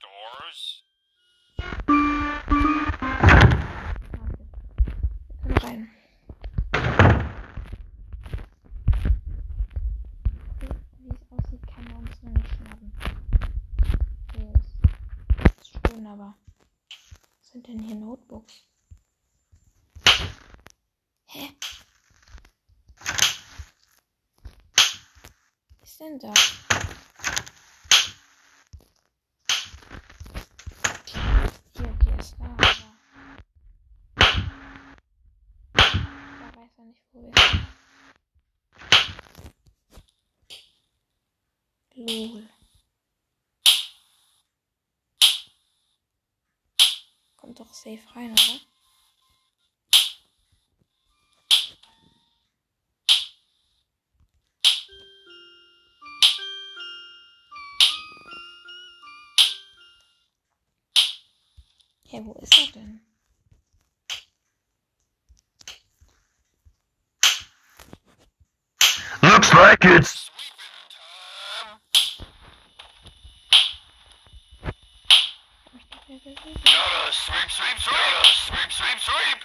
sweep, 77.87 78.71
sweep, 78.71 78.99
sweep! 78.99 79.39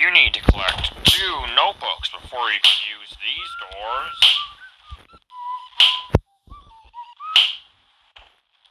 You 0.00 0.10
need 0.12 0.34
to 0.34 0.40
collect 0.42 0.92
two 1.04 1.34
notebooks 1.54 2.10
before 2.10 2.50
you 2.50 2.58
can 2.62 2.78
use 3.00 3.16
these 3.20 3.50
doors. 3.60 4.18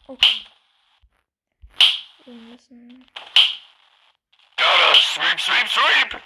Okay. 0.10 0.38
Wir 2.26 2.34
müssen 2.34 3.06
Gotta 4.58 4.96
sweep, 4.96 5.40
sweep, 5.40 5.68
sweep! 5.68 6.22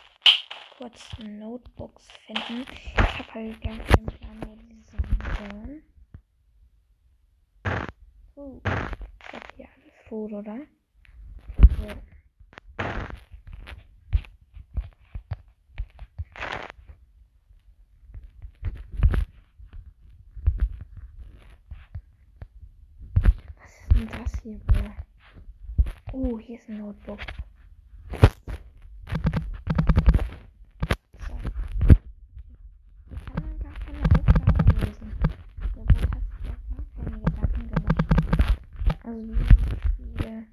kurz 0.84 1.18
Notebooks 1.18 2.08
finden. 2.26 2.66
Ich 2.74 2.98
habe 2.98 3.34
halt 3.34 3.62
gar 3.62 3.78
keinen 3.78 4.06
Plan, 4.06 4.41
wo 4.46 4.56
die 4.56 4.82
sein 4.82 5.18
sollen. 5.39 5.84
Oh, 8.36 8.62
Food, 10.14 10.32
oder? 10.32 10.57
So. 11.57 11.88
Was 23.57 23.72
ist 23.80 23.95
denn 23.95 24.07
das 24.07 24.39
hier, 24.43 24.59
Bro? 24.68 24.91
Oh, 26.11 26.38
hier 26.38 26.59
ist 26.59 26.70
ein 26.70 26.78
Notebook. 26.78 27.20
So. 31.28 31.34
Hier 33.09 33.18
kann 33.18 33.41
man 33.41 33.57
gar 33.57 33.74
keine 33.80 34.03
Aufgaben 34.03 34.80
lösen. 34.80 35.11
Der 35.76 35.82
Bot 35.82 36.05
hat 36.11 36.22
sich 36.30 36.45
ja 36.45 36.55
gar 36.70 36.86
keine 37.03 37.18
Gedanken 37.20 37.68
gemacht. 37.68 38.03
Also 39.05 39.28
wie 39.28 39.34
viele 39.34 40.45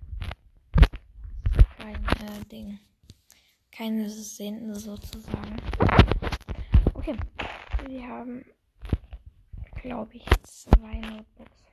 kein 1.78 1.94
äh, 1.94 2.44
Ding. 2.50 2.78
Keine 3.81 4.11
Sinn 4.11 4.74
sozusagen. 4.74 5.57
Okay. 6.93 7.16
Wir 7.87 8.07
haben, 8.07 8.45
glaube 9.81 10.16
ich, 10.16 10.26
zwei 10.43 10.97
Notebooks. 10.97 11.64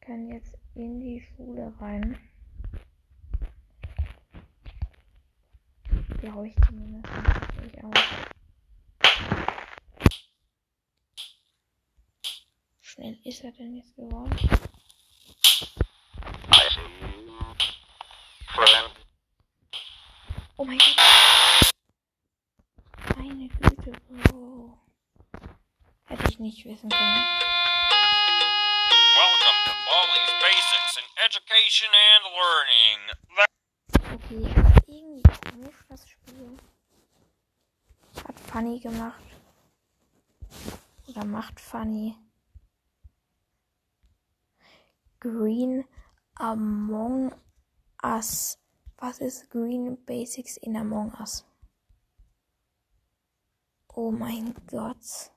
Können 0.00 0.30
jetzt 0.30 0.56
in 0.74 1.00
die 1.00 1.20
Schule 1.20 1.70
rein. 1.78 2.18
Glaube 6.18 6.48
ich 6.48 6.56
zumindest. 6.66 7.12
Ich 7.66 7.84
auch. 7.84 7.92
Schnell 12.80 13.18
ist 13.22 13.44
er 13.44 13.52
denn 13.52 13.76
jetzt 13.76 13.94
geworden? 13.96 14.34
nicht 26.44 26.64
wissen 26.66 26.90
können. 26.90 27.24
Okay, 34.12 34.54
irgendwie 34.86 35.22
komisch 35.22 35.84
das 35.88 36.06
Spiel. 36.06 36.58
Hat 38.26 38.38
Funny 38.40 38.78
gemacht. 38.78 39.22
Oder 41.08 41.24
macht 41.24 41.58
Funny. 41.58 42.14
Green 45.20 45.84
Among 46.34 47.34
Us. 48.02 48.58
Was 48.98 49.18
ist 49.18 49.48
Green 49.48 50.04
Basics 50.04 50.58
in 50.58 50.76
Among 50.76 51.12
Us? 51.18 51.46
Oh 53.94 54.10
mein 54.10 54.54
Gott. 54.66 55.33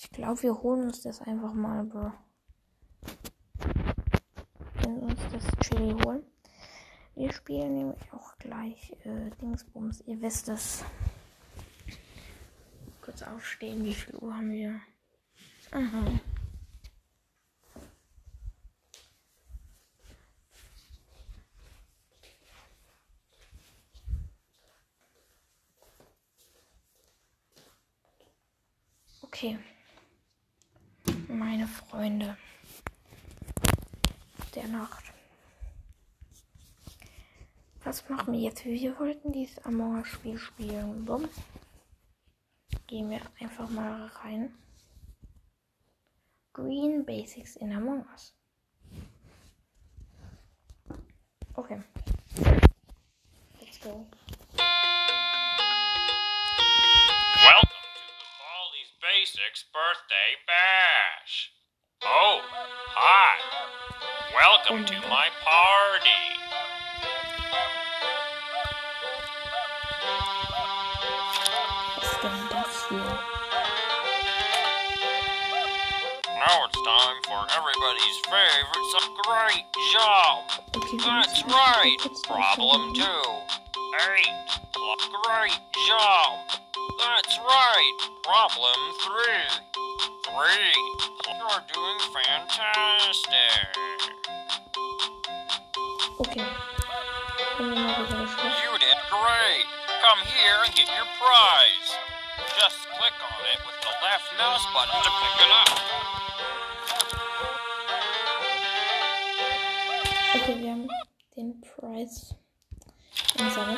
Ich 0.00 0.10
glaube, 0.10 0.40
wir 0.44 0.62
holen 0.62 0.82
uns 0.84 1.02
das 1.02 1.20
einfach 1.22 1.52
mal, 1.52 1.82
Bro. 1.82 2.12
Wir 4.80 4.88
uns 4.90 5.20
das 5.32 5.44
Chili 5.60 5.92
holen. 6.04 6.22
Wir 7.16 7.32
spielen 7.32 7.74
nämlich 7.74 8.12
auch 8.12 8.38
gleich 8.38 8.92
äh, 9.04 9.30
Dingsbums. 9.42 10.02
Ihr 10.02 10.20
wisst 10.22 10.48
es. 10.50 10.84
Kurz 13.02 13.22
aufstehen. 13.22 13.84
Wie 13.84 13.92
viel 13.92 14.14
Uhr 14.14 14.36
haben 14.36 14.52
wir? 14.52 14.80
Aha. 15.72 16.20
Okay. 29.22 29.58
Meine 31.28 31.68
Freunde 31.68 32.38
der 34.54 34.66
Nacht. 34.68 35.04
Was 37.84 38.08
machen 38.08 38.32
wir 38.32 38.40
jetzt? 38.40 38.64
Wir 38.64 38.98
wollten 38.98 39.32
dieses 39.32 39.58
Among 39.66 39.98
Us 39.98 40.08
Spiel 40.08 40.38
spielen. 40.38 41.04
Bumm. 41.04 41.28
Gehen 42.86 43.10
wir 43.10 43.20
einfach 43.40 43.68
mal 43.68 44.06
rein. 44.06 44.54
Green 46.54 47.04
Basics 47.04 47.56
in 47.56 47.72
Among 47.72 48.06
Us. 48.12 48.34
Okay. 51.54 51.82
Let's 53.60 53.80
go. 53.82 54.06
26th 59.28 59.64
birthday 59.74 60.30
bash. 60.46 61.50
Oh, 62.02 62.40
hi. 62.94 63.36
Welcome 64.34 64.86
to 64.86 64.94
my 65.08 65.28
party. 65.44 66.24
Stand 72.00 72.52
us 72.54 72.86
here. 72.88 73.18
Now 76.38 76.64
it's 76.64 76.80
time 76.80 77.20
for 77.26 77.44
everybody's 77.52 78.18
favorite. 78.24 78.86
Some 78.96 79.14
great 79.24 79.66
job. 79.92 80.38
Okay, 80.76 80.96
That's 81.04 81.44
right. 81.44 81.96
Problem 82.24 82.94
two. 82.94 83.22
Eight. 84.16 84.67
Great 84.78 85.58
job. 85.88 86.38
That's 86.98 87.38
right. 87.38 87.98
Problem 88.22 88.78
three. 89.02 89.46
Three. 90.24 90.74
You're 91.26 91.64
doing 91.74 91.98
fantastic. 92.14 93.66
Okay. 96.20 96.46
Können 97.56 97.74
wir 97.74 97.80
mal 97.82 98.06
wieder 98.06 98.26
Schluss? 98.28 98.54
You 98.62 98.78
did 98.78 98.98
great. 99.10 99.66
Come 100.00 100.20
here 100.26 100.62
and 100.64 100.72
get 100.74 100.86
your 100.86 101.08
prize. 101.18 101.90
Just 102.54 102.78
click 102.94 103.16
on 103.18 103.42
it 103.50 103.60
with 103.66 103.78
the 103.82 103.94
left 104.02 104.30
mouse 104.38 104.66
button 104.72 104.98
to 105.02 105.10
pick 105.20 105.36
it 105.42 105.50
up. 105.58 105.70
Okay, 110.36 110.54
wir 110.62 110.70
haben 110.70 110.88
den 111.36 111.60
Price 111.62 112.34
eingesammelt. 113.38 113.77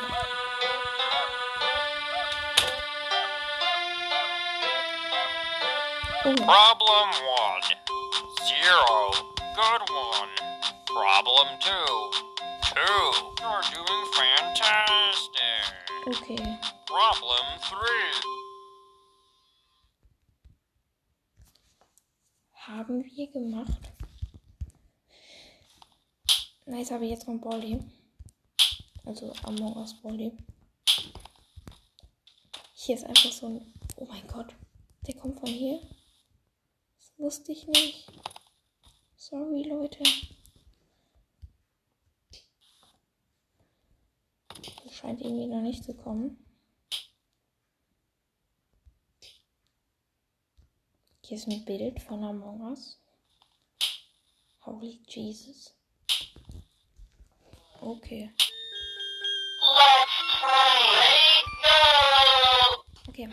Problem 6.45 7.09
one. 7.37 7.61
Zero. 8.49 9.11
Good 9.55 9.83
one. 9.91 10.33
Problem 10.87 11.47
two. 11.59 12.11
Two. 12.63 13.03
You're 13.39 13.61
doing 13.71 14.05
fantastic. 14.17 15.63
okay. 16.07 16.59
Problem 16.87 17.45
three. 17.69 18.11
Haben 22.53 23.03
wir 23.03 23.27
gemacht. 23.31 23.91
Nice, 26.65 26.89
habe 26.89 27.05
ich 27.05 27.11
jetzt 27.11 27.27
noch 27.27 27.39
Baldi. 27.39 27.79
Also 29.05 29.31
Among 29.43 29.75
Us 29.77 29.93
Baldi. 30.01 30.31
Hier 32.73 32.95
ist 32.95 33.05
einfach 33.05 33.31
so 33.31 33.45
ein. 33.47 33.73
Oh 33.97 34.05
mein 34.05 34.25
Gott. 34.27 34.55
Der 35.05 35.15
kommt 35.15 35.39
von 35.39 35.47
hier. 35.49 35.79
Wusste 37.21 37.51
ich 37.51 37.67
nicht. 37.67 38.11
Sorry, 39.15 39.61
Leute. 39.61 40.01
Das 44.83 44.95
scheint 44.95 45.21
irgendwie 45.21 45.45
noch 45.45 45.61
nicht 45.61 45.83
zu 45.83 45.93
kommen. 45.93 46.43
Hier 51.23 51.37
ist 51.37 51.47
ein 51.47 51.63
Bild 51.63 52.01
von 52.01 52.23
Among 52.23 52.61
Us. 52.71 52.99
Holy 54.65 54.99
Jesus. 55.07 55.75
Okay. 57.81 58.33
Okay. 63.07 63.29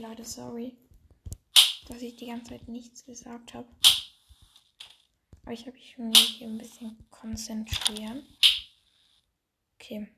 Leute, 0.00 0.24
sorry, 0.24 0.78
dass 1.86 2.00
ich 2.00 2.16
die 2.16 2.28
ganze 2.28 2.52
Zeit 2.52 2.68
nichts 2.68 3.04
gesagt 3.04 3.52
habe. 3.52 3.68
Aber 5.42 5.52
ich 5.52 5.66
habe 5.66 5.72
mich 5.72 6.36
hier 6.38 6.46
ein 6.46 6.56
bisschen 6.56 7.06
konzentrieren. 7.10 8.26
Okay. 9.74 10.08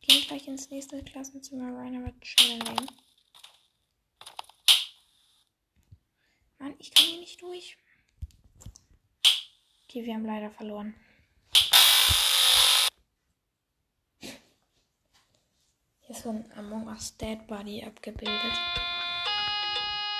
Gehen 0.00 0.26
gleich 0.26 0.48
ins 0.48 0.70
nächste 0.70 1.04
Klassenzimmer 1.04 1.76
rein, 1.76 1.96
aber 1.96 2.18
chillen. 2.20 2.62
Mann, 6.58 6.74
ich 6.78 6.94
kann 6.94 7.04
hier 7.04 7.20
nicht 7.20 7.42
durch. 7.42 7.76
Okay, 9.84 10.04
wir 10.06 10.14
haben 10.14 10.24
leider 10.24 10.50
verloren. 10.50 10.94
Hier 14.20 16.16
ist 16.16 16.22
so 16.22 16.30
ein 16.30 16.50
Among 16.52 16.86
Us 16.86 17.14
Dead 17.18 17.46
Body 17.46 17.84
abgebildet. 17.84 18.85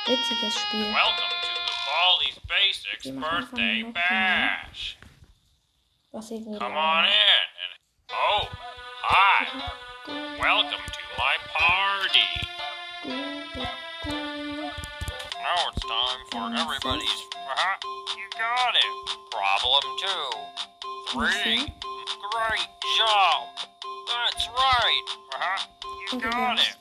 Witziges 0.07 0.53
Spiel. 0.53 0.83
Welcome 0.93 1.35
to 1.43 1.49
the 1.67 1.75
Baldi's 1.91 2.39
Basics 2.47 3.07
birthday 3.09 3.83
einfach 3.83 3.87
noch 3.87 3.93
mal. 3.93 3.93
bash. 3.93 4.97
Was 6.13 6.31
irgendwie 6.31 6.59
Come 6.59 6.77
on 6.77 7.05
in 7.05 7.11
and 7.11 7.73
oh, 8.13 8.49
hi. 9.03 9.47
Welcome 10.41 10.85
to 10.87 11.03
my 11.19 11.35
party. 11.59 12.29
Now 15.43 15.71
it's 15.73 15.83
time 15.83 16.23
for 16.31 16.55
everybody's. 16.55 17.21
Uh-huh, 17.35 17.77
you 18.17 18.27
got 18.39 18.75
it. 18.79 18.93
Problem 19.33 19.85
two. 19.99 20.31
Three. 21.11 21.67
Great 22.31 22.69
job. 22.97 23.43
That's 24.07 24.47
right. 24.55 25.07
Uh-huh, 25.35 25.67
you 26.13 26.21
got 26.21 26.59
it. 26.61 26.77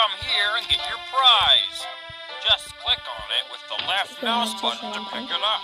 Come 0.00 0.18
here 0.20 0.56
and 0.56 0.66
get 0.66 0.78
your 0.88 0.96
prize. 1.12 1.84
Just 2.42 2.74
click 2.78 3.00
on 3.04 3.28
it 3.36 3.44
with 3.52 3.60
the 3.68 3.86
left 3.86 4.22
mouse 4.22 4.58
button 4.62 4.90
to 4.94 5.00
pick 5.10 5.28
it 5.28 5.42
up. 5.44 5.60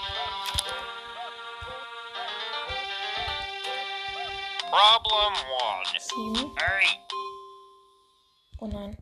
Problem 4.68 5.32
one. 5.32 5.86
Sieben. 5.98 6.52
Hey, 6.58 6.86
Oh 8.60 8.66
nein. 8.66 8.98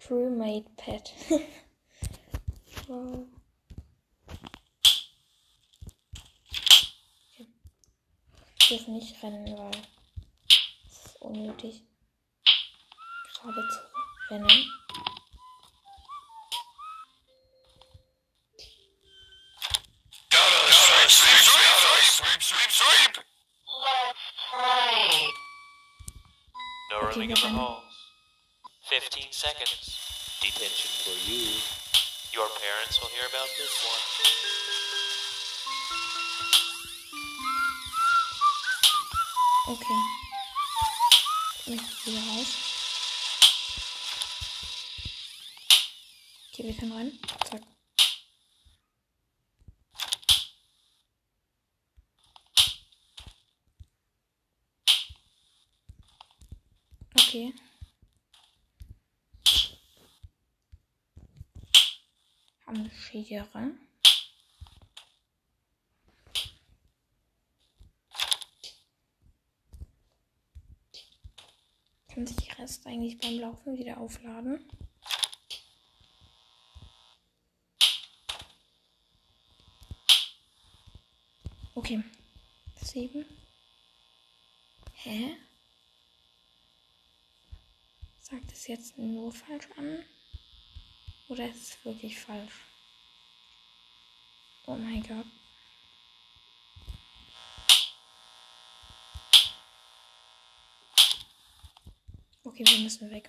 Crewmate 0.00 0.66
Pet. 0.76 1.12
wow. 2.88 3.24
Okay. 7.30 7.46
Ich 8.68 8.88
nicht 8.88 9.22
rennen, 9.22 9.56
weil 9.56 9.70
unnötig. 11.22 11.82
Gerade 13.34 13.68
zu 13.68 13.80
rennen. 14.30 14.72
No 26.90 27.00
running 27.08 27.30
in 27.30 27.36
the 27.36 27.48
halls. 27.48 27.82
15 28.90 29.32
seconds. 29.32 29.98
Detention 30.42 30.90
for 31.04 31.16
you. 31.30 31.56
Your 32.34 32.48
parents 32.60 33.00
will 33.00 33.08
hear 33.08 33.26
about 33.28 33.48
this 33.56 33.72
one. 33.84 34.02
Okay. 39.74 40.21
Ich 41.74 42.06
wieder 42.06 42.18
raus. 42.18 42.46
Okay, 46.52 46.64
wir 46.64 46.76
können 46.76 46.92
rein. 46.92 47.18
Zack. 47.48 47.62
Okay. 57.14 57.54
Haben 62.66 62.90
Schere. 62.90 63.48
Rest 72.72 72.86
eigentlich 72.86 73.18
beim 73.18 73.38
Laufen 73.38 73.76
wieder 73.76 73.98
aufladen? 73.98 74.64
Okay. 81.74 82.02
Sieben. 82.76 83.26
Hä? 84.94 85.36
Sagt 88.20 88.50
es 88.52 88.66
jetzt 88.68 88.96
nur 88.96 89.30
falsch 89.32 89.68
an? 89.76 90.06
Oder 91.28 91.50
ist 91.50 91.62
es 91.74 91.84
wirklich 91.84 92.18
falsch? 92.18 92.54
Oh 94.64 94.76
mein 94.76 95.02
Gott. 95.02 95.26
Okay, 102.62 102.76
wir 102.76 102.84
müssen 102.84 103.10
weg. 103.10 103.28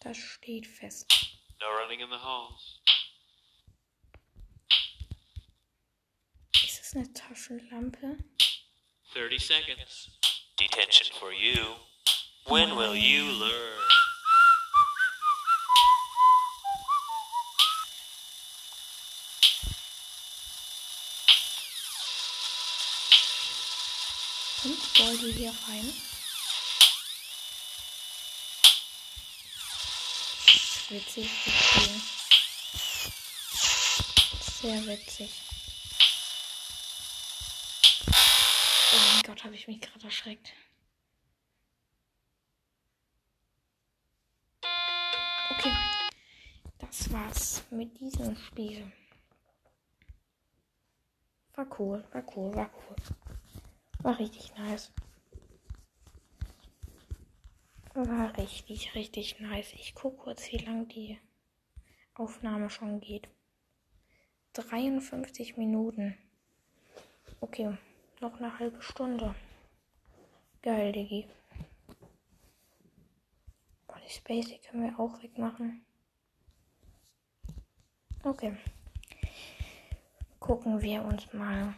Das 0.00 0.18
steht 0.18 0.66
fest. 0.66 1.06
No 1.58 1.66
running 1.68 2.00
in 2.00 2.10
the 2.10 2.18
halls. 2.18 2.82
Ist 6.62 6.82
es 6.82 6.94
eine 6.94 7.10
Taschenlampe? 7.14 8.18
30 9.14 9.46
seconds. 9.46 10.10
Detention 10.60 11.18
for 11.18 11.32
you. 11.32 11.76
When 12.44 12.76
will 12.76 12.94
you 12.94 13.24
learn? 13.24 13.80
Kommt 24.62 24.94
Baldi 24.98 25.32
hier 25.32 25.54
rein? 25.68 25.92
Das 30.46 30.54
ist 30.64 30.75
witzig 30.90 31.28
zu 31.44 31.50
spielen. 31.50 32.02
Sehr 34.40 34.86
witzig. 34.86 35.30
Oh 38.92 38.98
mein 39.12 39.22
Gott, 39.22 39.44
habe 39.44 39.54
ich 39.54 39.66
mich 39.68 39.80
gerade 39.80 40.04
erschreckt. 40.04 40.52
Okay, 45.50 45.72
das 46.78 47.12
war's 47.12 47.62
mit 47.70 47.98
diesem 48.00 48.36
Spiel. 48.36 48.92
War 51.54 51.66
cool, 51.78 52.04
war 52.12 52.24
cool, 52.36 52.54
war 52.54 52.70
cool. 52.74 52.96
War 54.00 54.18
richtig 54.18 54.54
nice. 54.56 54.92
War 57.96 58.36
richtig, 58.36 58.94
richtig 58.94 59.40
nice. 59.40 59.72
Ich 59.72 59.94
gucke 59.94 60.18
kurz, 60.18 60.52
wie 60.52 60.58
lang 60.58 60.86
die 60.86 61.18
Aufnahme 62.12 62.68
schon 62.68 63.00
geht. 63.00 63.26
53 64.52 65.56
Minuten. 65.56 66.14
Okay, 67.40 67.74
noch 68.20 68.38
eine 68.38 68.58
halbe 68.58 68.82
Stunde. 68.82 69.34
Geil, 70.60 70.92
Diggi. 70.92 71.26
Body 73.86 74.10
Spacey 74.10 74.58
können 74.58 74.82
wir 74.82 75.00
auch 75.00 75.22
wegmachen. 75.22 75.82
Okay. 78.24 78.58
Gucken 80.38 80.82
wir 80.82 81.02
uns 81.02 81.32
mal 81.32 81.72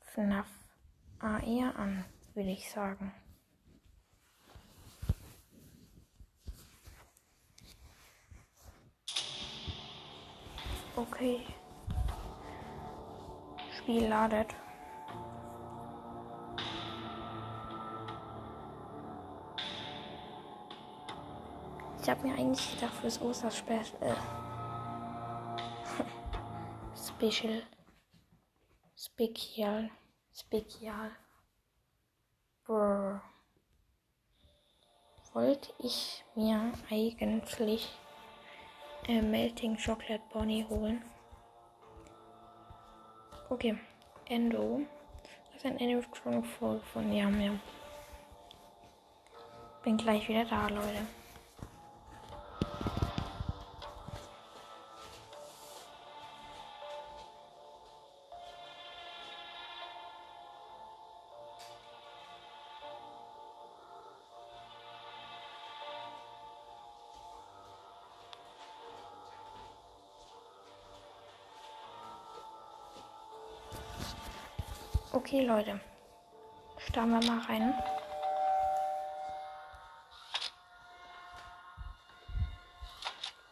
FNAF 0.00 0.48
AR 1.20 1.76
an, 1.76 2.04
würde 2.34 2.50
ich 2.50 2.68
sagen. 2.68 3.12
Okay. 11.00 11.40
Spiel 13.74 14.06
ladet. 14.06 14.54
Ich 22.02 22.10
habe 22.10 22.26
mir 22.26 22.34
eigentlich 22.34 22.74
gedacht 22.74 22.92
fürs 23.00 23.18
Osterspecial. 23.22 24.02
Äh, 24.02 24.14
Special. 27.30 27.62
Spezial. 28.94 29.90
Spezial. 30.34 31.12
Brr. 32.66 33.22
Wollte 35.32 35.72
ich 35.78 36.24
mir 36.34 36.74
eigentlich 36.90 37.88
äh, 39.08 39.22
Melting 39.22 39.76
Chocolate 39.76 40.22
Bonnie 40.32 40.64
holen. 40.68 41.02
Okay. 43.48 43.76
Endo. 44.26 44.82
Das 45.46 45.56
ist 45.56 45.66
ein 45.66 45.78
Animatronic 45.78 46.46
von 46.46 47.12
Yam 47.12 47.40
Yam. 47.40 47.60
Bin 49.82 49.96
gleich 49.96 50.28
wieder 50.28 50.44
da, 50.44 50.68
Leute. 50.68 51.06
Okay, 75.20 75.42
Leute. 75.42 75.78
Starten 76.78 77.10
wir 77.10 77.30
mal 77.30 77.44
rein. 77.44 77.74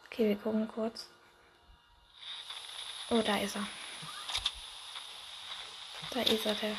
Okay, 0.07 0.29
wir 0.29 0.35
gucken 0.37 0.67
kurz. 0.67 1.05
Oh, 3.11 3.21
da 3.21 3.37
ist 3.37 3.55
er. 3.55 3.67
Da 6.09 6.21
ist 6.21 6.45
er, 6.47 6.55
der. 6.55 6.75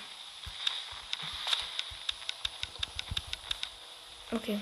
Okay. 4.33 4.61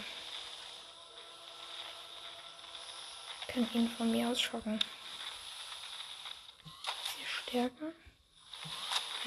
Kann 3.47 3.67
ihn 3.73 3.89
von 3.89 4.11
mir 4.11 4.29
aus 4.29 4.43
schocken. 4.43 4.79
Vier 7.17 7.27
Stärke. 7.27 7.95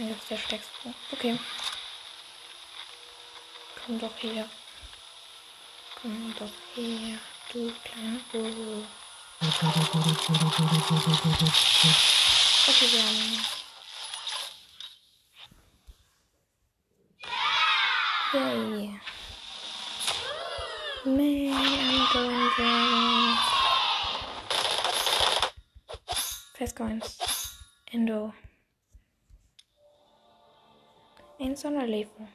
Ist 0.01 0.31
der 0.31 0.37
stärkste. 0.37 0.95
Okay. 1.11 1.37
Komm 3.85 3.99
doch 3.99 4.17
her. 4.23 4.49
Komm 6.01 6.35
doch 6.39 6.49
her, 6.75 7.19
du 7.53 7.71
kleiner 7.83 8.19
Bube. 8.31 8.87
Okay, 12.67 12.87
wir 12.91 13.03
haben. 13.03 13.45
Yay. 18.33 18.99
Man, 21.05 21.53
I'm 21.53 22.13
going 22.13 22.49
down. 22.57 23.37
Fast 26.57 26.75
Coins. 26.75 27.17
Endo. 27.91 28.33
Ein 31.51 31.57
Sonderleben. 31.57 32.29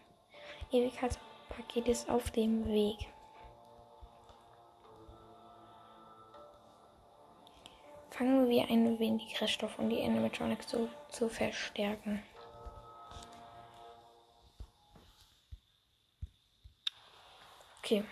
Ewigkeitspaket 0.70 1.88
ist 1.88 2.10
auf 2.10 2.30
dem 2.32 2.66
Weg. 2.66 2.98
Fangen 8.10 8.50
wir 8.50 8.68
ein 8.68 8.98
wenig 8.98 9.40
Reststoff, 9.40 9.78
um 9.78 9.88
die 9.88 10.02
Animatronics 10.02 10.66
zu, 10.66 10.90
zu 11.08 11.30
verstärken. 11.30 12.22
Okay. 17.78 18.04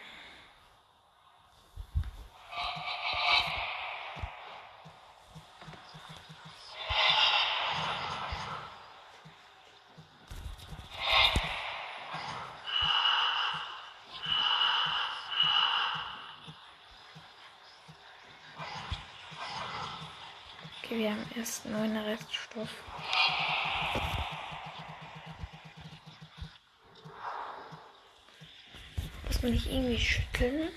Okay, 20.85 20.99
wir 20.99 21.13
haben 21.13 21.25
erst 21.35 21.65
neun 21.65 21.97
Reststoff. 21.97 22.69
Muss 29.27 29.43
man 29.43 29.53
nicht 29.53 29.67
irgendwie 29.67 29.99
schütteln? 29.99 30.69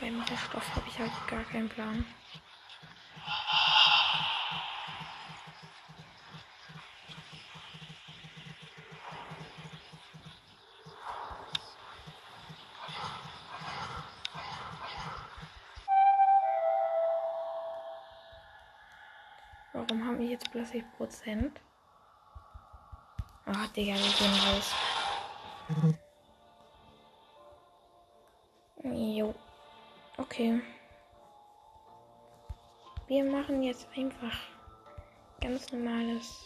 Beim 0.00 0.22
Reststoff 0.22 0.74
habe 0.74 0.88
ich 0.88 0.98
halt 0.98 1.12
gar 1.28 1.44
keinen 1.44 1.68
Plan. 1.68 2.06
Prozent? 21.00 21.58
Ah, 23.46 23.66
Digga, 23.74 23.94
wir 23.94 24.12
gehen 24.18 24.34
raus. 24.44 24.74
Jo. 28.84 29.34
Okay. 30.18 30.60
Wir 33.06 33.24
machen 33.24 33.62
jetzt 33.62 33.88
einfach 33.96 34.38
ganz 35.40 35.72
normales. 35.72 36.36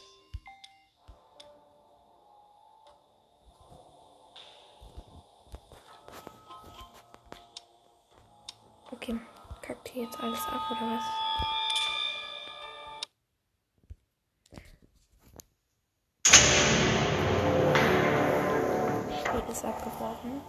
Okay, 8.92 9.18
kackt 9.62 9.88
hier 9.88 10.04
jetzt 10.04 10.20
alles 10.20 10.46
ab 10.46 10.70
oder 10.70 10.92
was? 10.92 11.53
Abgebrochen. 19.64 20.40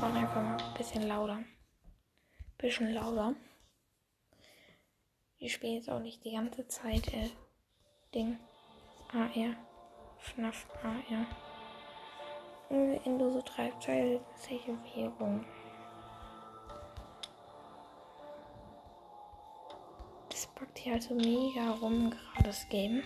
Machen 0.00 0.16
einfach 0.16 0.42
mal 0.42 0.56
ein 0.56 0.74
bisschen 0.76 1.06
lauter. 1.08 1.44
Bisschen 2.58 2.92
lauter. 2.92 3.34
Wir 5.38 5.50
spielen 5.50 5.74
jetzt 5.74 5.90
auch 5.90 6.00
nicht 6.00 6.24
die 6.24 6.32
ganze 6.32 6.66
Zeit 6.66 7.12
äh, 7.12 7.30
Ding. 8.14 8.38
AR. 9.12 9.54
FNAF 10.18 10.66
AR. 10.82 11.26
Endlose 13.04 13.44
treibzeitliche 13.44 14.76
Währung. 14.94 15.44
Hier 20.86 20.94
also 20.94 21.14
mega 21.14 21.72
rum, 21.80 22.10
gerade 22.10 22.44
das 22.44 22.68
Game. 22.68 23.02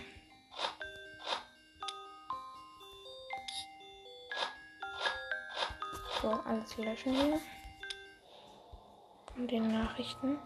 So, 6.21 6.29
alles 6.29 6.77
löschen 6.77 7.13
hier. 7.15 7.39
Und 9.35 9.49
den 9.49 9.71
Nachrichten. 9.71 10.37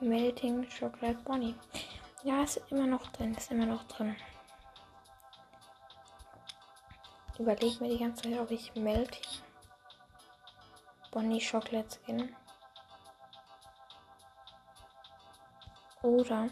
Melting 0.00 0.68
Chocolate 0.68 1.18
Bonnie. 1.24 1.54
Ja, 2.22 2.42
ist 2.42 2.60
immer 2.68 2.86
noch 2.86 3.06
drin, 3.12 3.34
ist 3.34 3.50
immer 3.50 3.64
noch 3.64 3.84
drin. 3.84 4.14
Überlege 7.38 7.82
mir 7.82 7.88
die 7.88 7.98
ganze 7.98 8.24
Zeit, 8.24 8.38
ob 8.38 8.50
ich 8.50 8.74
Melting 8.74 9.24
Bonnie 11.10 11.40
Chocolate 11.40 11.98
Skin 12.04 12.36
oder 16.02 16.48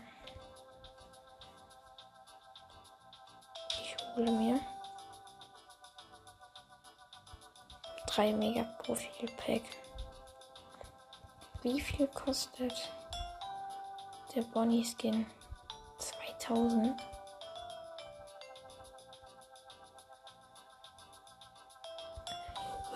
ich 3.70 3.96
hole 4.16 4.30
mir 4.30 4.60
drei 8.06 8.32
Mega 8.32 8.62
Profil 8.82 9.28
Pack. 9.36 9.62
Wie 11.62 11.80
viel 11.80 12.06
kostet 12.08 12.72
der 14.34 14.42
Bonnie 14.42 14.84
Skin? 14.84 15.26
2000. 15.98 16.98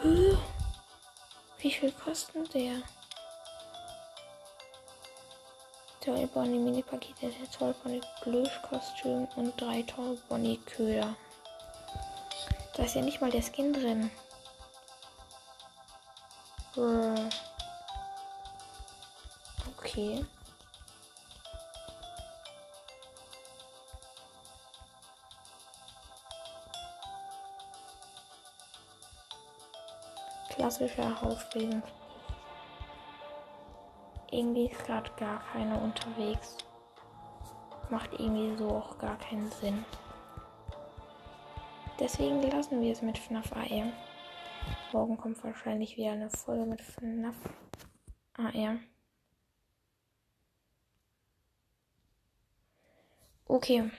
Hä? 0.02 0.38
Wie 1.58 1.70
viel 1.70 1.92
kostet 1.92 2.54
der? 2.54 2.82
Toy 6.10 6.26
Bonnie 6.26 6.58
Mini 6.58 6.82
Pakete, 6.82 7.30
der 7.30 7.50
Toy 7.52 7.72
Bonnie 7.84 8.00
Plüschkostüm 8.20 9.28
und 9.36 9.60
drei 9.60 9.82
Toy 9.82 10.18
Bonnie 10.28 10.58
Köder. 10.66 11.14
Da 12.74 12.82
ist 12.82 12.96
ja 12.96 13.02
nicht 13.02 13.20
mal 13.20 13.30
der 13.30 13.42
Skin 13.42 13.72
drin. 13.72 14.10
Brr. 16.74 17.28
Okay. 19.78 20.24
Klassischer 30.48 31.20
Hausfriedensbruch. 31.22 31.99
Irgendwie 34.30 34.66
ist 34.70 34.84
gerade 34.84 35.10
gar 35.16 35.42
keine 35.52 35.80
unterwegs. 35.80 36.56
Macht 37.90 38.12
irgendwie 38.12 38.56
so 38.56 38.68
auch 38.70 38.98
gar 38.98 39.18
keinen 39.18 39.50
Sinn. 39.50 39.84
Deswegen 41.98 42.40
lassen 42.42 42.80
wir 42.80 42.92
es 42.92 43.02
mit 43.02 43.18
FNAF 43.18 43.52
AR. 43.52 43.92
Morgen 44.92 45.16
kommt 45.16 45.42
wahrscheinlich 45.42 45.96
wieder 45.96 46.12
eine 46.12 46.30
Folge 46.30 46.64
mit 46.64 46.80
FNAF 46.80 47.36
AR. 48.34 48.78
Okay. 53.46 53.90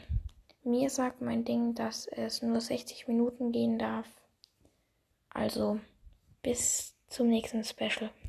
Mir 0.63 0.91
sagt 0.91 1.21
mein 1.21 1.43
Ding, 1.43 1.73
dass 1.73 2.05
es 2.05 2.43
nur 2.43 2.61
60 2.61 3.07
Minuten 3.07 3.51
gehen 3.51 3.79
darf. 3.79 4.07
Also 5.29 5.79
bis 6.43 6.95
zum 7.07 7.29
nächsten 7.29 7.63
Special. 7.63 8.11